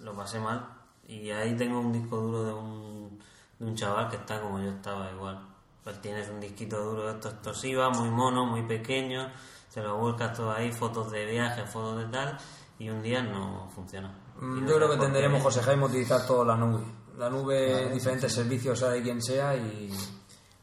[0.00, 0.64] lo pasé mal.
[1.08, 3.18] Y ahí tengo un disco duro de un,
[3.58, 5.40] de un chaval que está como yo estaba igual.
[5.82, 9.28] Pues tienes un disquito duro de estos Toshiba, muy mono, muy pequeño.
[9.74, 12.38] Te lo buscas todo ahí, fotos de viaje, fotos de tal.
[12.78, 14.12] Y un día no funciona.
[14.40, 16.84] Mm, no Yo creo que tendremos, José Jaime, utilizar toda la nube.
[17.16, 19.92] La nube, diferentes servicios, sea de quien sea, y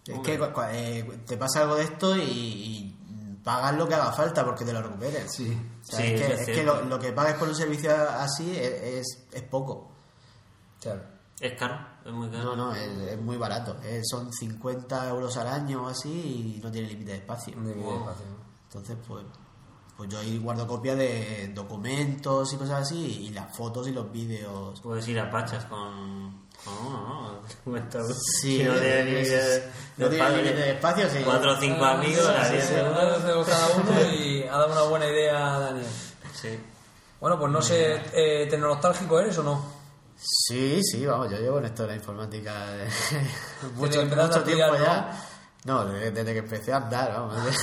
[0.08, 0.40] Es que
[0.72, 4.72] eh, te pasa algo de esto y, y pagas lo que haga falta porque te
[4.72, 5.28] lo recuperen.
[5.30, 5.52] Sí.
[5.82, 6.76] O sea, Sí, es que, eso es es que cierto.
[6.76, 9.92] lo, lo que pagues por un servicio así es, es, es poco.
[10.82, 11.02] Claro.
[11.42, 12.44] Es caro, es muy caro.
[12.44, 13.76] No, no, es, es muy barato.
[13.84, 17.58] Eh, son 50 euros al año o así y no tiene límite de espacio.
[17.58, 18.38] Un límite de espacio, ¿no?
[18.68, 19.26] Entonces, pues,
[19.98, 24.12] pues yo ahí guardo copia de documentos y cosas así y las fotos y los
[24.12, 24.80] vídeos.
[24.82, 28.06] Puedes ir a pachas con, con uno, ¿no?
[28.42, 29.58] Sí, no tiene límite de,
[29.98, 31.20] espacio, límite de espacio, sí.
[31.24, 35.60] Cuatro o cinco Ah, amigos, sí, la cada uno y ha dado una buena idea,
[35.60, 35.88] Daniel.
[36.34, 36.60] Sí.
[37.22, 39.76] Bueno, pues no sé, eh, ¿tecnológico eres o no?
[40.18, 42.88] Sí, sí, vamos, yo llevo en esto de la informática de
[43.76, 45.22] mucho, mucho tiempo ya.
[45.64, 47.36] No, desde, desde que empecé a andar, vamos.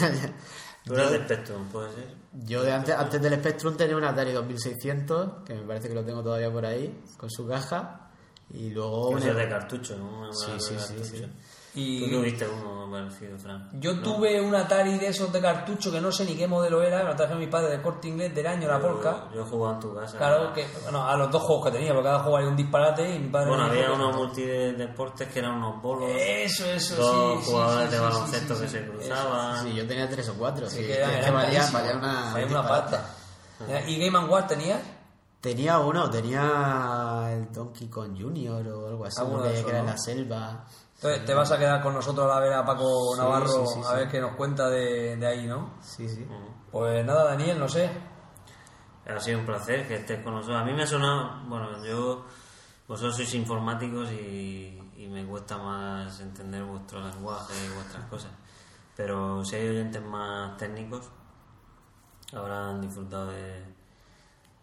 [0.84, 2.14] Tú de Spectrum, puede ser.
[2.44, 6.04] Yo de antes, antes del Spectrum tenía un Atari 2600, que me parece que lo
[6.04, 8.10] tengo todavía por ahí, con su caja.
[8.50, 9.16] Y luego...
[9.16, 10.18] Eso un- es de cartucho, ¿no?
[10.22, 11.26] Una Sí, sí, sí, sí.
[11.74, 13.70] Y Tú tuviste uno parecido, Fran.
[13.80, 16.98] yo tuve un Atari de esos de cartucho que no sé ni qué modelo era,
[16.98, 19.28] me lo traje mi padre de corte inglés del año, la polka.
[19.30, 20.18] Yo, yo jugaba en tu casa.
[20.18, 23.14] Claro, que, bueno, a los dos juegos que tenía, porque cada juego hay un disparate
[23.14, 23.48] y mi padre.
[23.48, 26.10] Bueno, había unos multi de deportes que eran unos bolos.
[26.14, 28.90] Eso, eso, dos sí, sí, jugadores sí, de sí, baloncesto sí, que sí, se sí.
[28.90, 29.62] cruzaban.
[29.64, 30.76] Sí, yo tenía tres o cuatro, sí.
[30.76, 31.72] Sí, que que, carísimos.
[31.72, 33.10] valían una, Valían una pasta.
[33.86, 34.78] ¿Y Game Watch tenía?
[35.40, 39.90] Tenía uno, tenía el Donkey Kong Junior o algo así, de que, era en ¿no?
[39.92, 40.64] la selva.
[41.02, 43.80] Entonces, te vas a quedar con nosotros a ver a Paco Sí, Navarro sí, sí,
[43.84, 43.94] a sí.
[43.96, 45.74] ver qué nos cuenta de, de ahí, ¿no?
[45.80, 46.26] Sí, sí.
[46.70, 47.90] Pues nada, Daniel, no sé.
[49.08, 50.60] Ha sido un placer que estés con nosotros.
[50.60, 52.24] A mí me ha sonado, bueno, yo,
[52.86, 58.30] vosotros sois informáticos y, y me cuesta más entender vuestro lenguaje y vuestras cosas.
[58.96, 61.10] Pero si hay oyentes más técnicos,
[62.32, 63.64] habrán disfrutado de,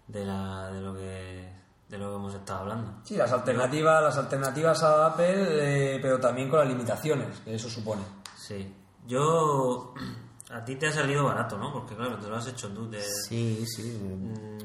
[0.07, 1.58] de, la, de lo que
[1.89, 2.91] de lo que hemos estado hablando.
[3.03, 7.67] Sí, las alternativas, las alternativas a Apple, eh, pero también con las limitaciones que eso
[7.69, 8.03] supone.
[8.37, 8.73] Sí.
[9.07, 9.93] Yo
[10.51, 11.73] a ti te ha salido barato, ¿no?
[11.73, 13.99] Porque claro, te lo has hecho tú de Sí, sí.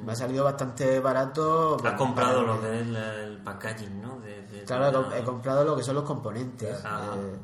[0.04, 1.78] Me ha salido bastante barato.
[1.82, 4.18] has comprado lo que es el packaging, ¿no?
[4.20, 6.78] De, de- Claro, he comprado lo que son los componentes.
[6.84, 7.38] Ah, Eh,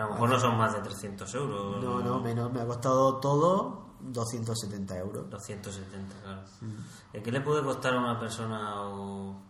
[0.06, 1.82] lo mejor no son más de 300 euros.
[1.82, 2.52] no, no, menos.
[2.52, 5.30] Me ha costado todo 270 euros.
[5.30, 6.42] 270, claro.
[6.60, 7.16] Mm.
[7.16, 9.40] ¿Y qué le puede costar a una persona o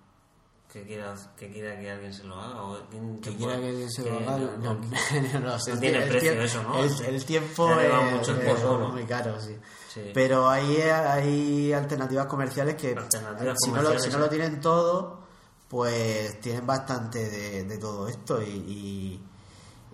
[0.72, 2.62] que quiera que quiera que alguien se lo haga?
[2.62, 4.38] O quién- Que quiera puede- que se que lo haga.
[4.38, 6.82] no- No, no, no, sé, no tiene el precio eso, ¿no?
[6.82, 9.56] El, tiempo es, es muy caro, sí.
[9.88, 10.10] Sí.
[10.12, 14.60] Pero hay, hay alternativas comerciales que, Alternativas si, no lo, comerciales, si no lo tienen
[14.60, 15.20] todo,
[15.68, 18.48] pues tienen bastante de, de todo esto y,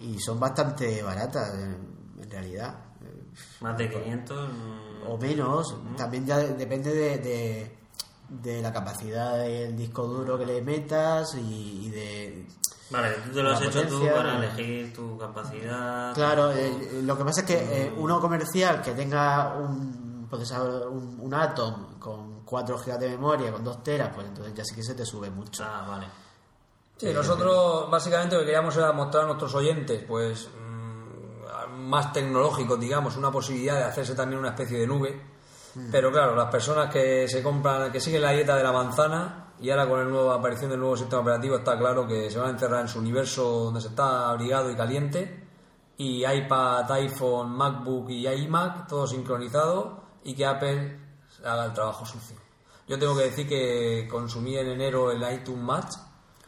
[0.01, 1.77] y, y son bastante baratas en,
[2.23, 2.75] en realidad.
[3.61, 4.49] Más de 500.
[4.49, 7.77] mm, O menos, también ya de- depende de, de,
[8.29, 12.47] de la capacidad del disco duro que le metas y, y de...
[12.91, 14.37] Vale, tú te lo has hecho tú para eh.
[14.39, 16.13] elegir tu capacidad.
[16.15, 17.55] Claro, eh, lo que pasa es que
[17.87, 23.53] eh, uno comercial que tenga un procesador, un, un Atom con 4 GB de memoria,
[23.53, 25.63] con 2 teras, pues entonces ya sí que se te sube mucho.
[25.65, 26.07] Ah, vale.
[26.97, 30.70] Sí, nosotros básicamente lo que queríamos era mostrar a nuestros oyentes, pues mm,
[31.91, 35.21] más tecnológicos, digamos, una posibilidad de hacerse también una especie de nube.
[35.93, 39.71] Pero claro, las personas que se compran, que siguen la dieta de la manzana y
[39.71, 42.51] ahora con la nueva aparición del nuevo sistema operativo está claro que se van a
[42.51, 45.47] encerrar en su universo donde se está abrigado y caliente
[45.97, 50.99] y iPad, iPhone, MacBook y iMac todo sincronizado y que Apple
[51.45, 52.37] haga el trabajo sucio.
[52.89, 55.95] Yo tengo que decir que consumí en enero el iTunes Match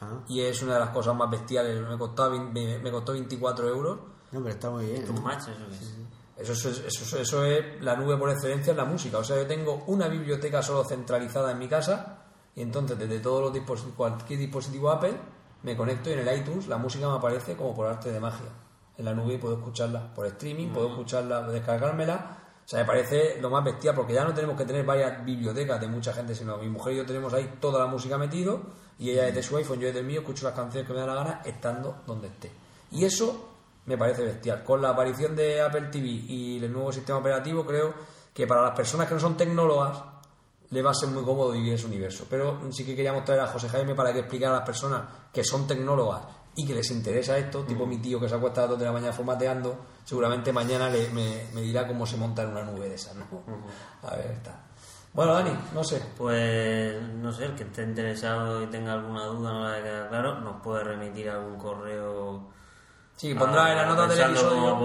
[0.02, 1.80] Ah, y es una de las cosas más bestiales.
[1.88, 3.98] Me costó, me, me costó 24 euros.
[4.32, 5.02] No, pero está muy bien.
[5.02, 5.20] ¿eh?
[5.22, 6.50] match, eso que es.
[6.50, 9.18] Eso, es- eso, es- eso es la nube por excelencia en la música.
[9.18, 12.18] O sea, yo tengo una biblioteca solo centralizada en mi casa
[12.56, 15.14] y entonces desde todos los dispositivos, cualquier dispositivo Apple,
[15.62, 18.48] me conecto y en el iTunes la música me aparece como por arte de magia.
[18.98, 22.38] En la nube puedo escucharla por streaming, puedo escucharla, descargármela.
[22.64, 25.80] O sea, me parece lo más bestial porque ya no tenemos que tener varias bibliotecas
[25.80, 28.60] de mucha gente, sino mi mujer y yo tenemos ahí toda la música metido
[28.98, 31.06] y ella desde su iPhone, yo desde el mío, escucho las canciones que me da
[31.06, 32.50] la gana estando donde esté.
[32.90, 33.48] Y eso
[33.86, 34.62] me parece bestial.
[34.64, 37.94] Con la aparición de Apple TV y el nuevo sistema operativo, creo
[38.34, 40.02] que para las personas que no son tecnólogas
[40.70, 42.26] le va a ser muy cómodo vivir ese universo.
[42.30, 45.02] Pero sí que queríamos traer a José Jaime para que explicara a las personas
[45.32, 46.22] que son tecnólogas
[46.54, 48.84] y que les interesa esto, tipo mi tío que se acuesta a las 2 de
[48.86, 52.88] la mañana formateando, seguramente mañana le- me, me dirá cómo se monta en una nube
[52.88, 53.24] de esas, ¿no?
[54.02, 54.60] A ver, está.
[55.14, 56.02] Bueno, Dani, no sé.
[56.16, 60.40] Pues no sé, el que esté interesado y tenga alguna duda, no la quedado claro,
[60.40, 62.48] nos puede remitir algún correo.
[63.22, 64.76] Sí, pondrá en la nota del episodio.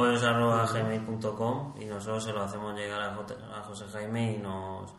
[0.73, 4.91] gmail.com y nosotros se lo hacemos llegar a, José Jaime y nos,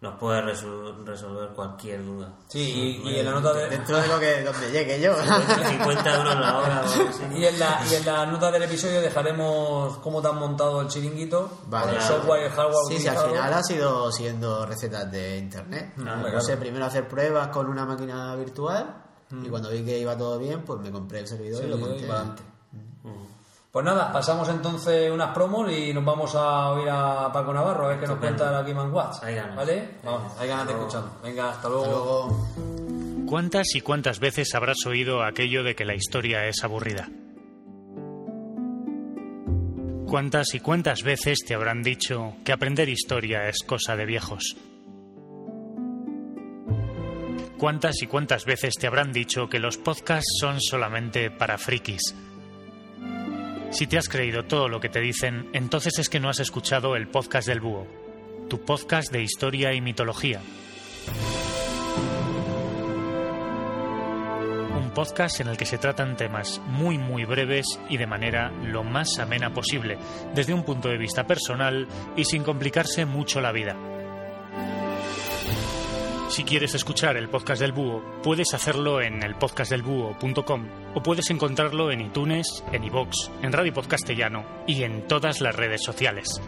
[0.00, 2.32] nos puede resol- resolver cualquier duda.
[2.48, 5.12] Sí, y, y en la nota de, Dentro de lo que donde llegue yo.
[5.14, 6.82] 50 euros la hora.
[7.36, 10.88] Y en, la, y en la nota del episodio dejaremos cómo te han montado el
[10.88, 11.96] chiringuito, Vale.
[11.96, 15.92] el software y el hardware Sí, sí, al final ha sido siguiendo recetas de internet.
[15.98, 16.40] Ah, no claro.
[16.40, 19.04] sé, primero hacer pruebas con una máquina virtual
[19.44, 22.08] y cuando vi que iba todo bien, pues me compré el servidor y lo monté.
[23.70, 27.88] Pues nada, pasamos entonces unas promos y nos vamos a oír a Paco Navarro a
[27.90, 29.22] ver qué nos cuenta la Game Watch.
[29.22, 29.54] Hay ganas.
[29.54, 29.88] ¿Vale?
[30.02, 31.10] Vamos, hay ganas de escucharlo.
[31.22, 31.84] Venga, hasta luego.
[31.84, 33.26] Hasta luego.
[33.28, 37.08] ¿Cuántas y cuántas veces habrás oído aquello de que la historia es aburrida?
[40.08, 44.56] ¿Cuántas y cuántas veces te habrán dicho que aprender historia es cosa de viejos?
[47.56, 52.16] ¿Cuántas y cuántas veces te habrán dicho que los podcasts son solamente para frikis?
[53.70, 56.96] Si te has creído todo lo que te dicen, entonces es que no has escuchado
[56.96, 57.86] el podcast del Búho,
[58.48, 60.40] tu podcast de historia y mitología.
[64.76, 68.82] Un podcast en el que se tratan temas muy muy breves y de manera lo
[68.82, 69.98] más amena posible,
[70.34, 73.76] desde un punto de vista personal y sin complicarse mucho la vida.
[76.30, 82.02] Si quieres escuchar el podcast del búho, puedes hacerlo en elpodcastdelbúho.com o puedes encontrarlo en
[82.02, 83.10] iTunes, en iVoox,
[83.42, 86.40] en Radio Podcastellano y en todas las redes sociales.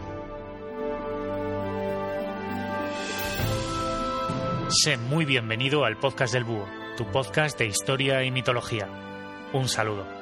[4.68, 8.88] Sé muy bienvenido al podcast del búho, tu podcast de historia y mitología.
[9.52, 10.21] Un saludo.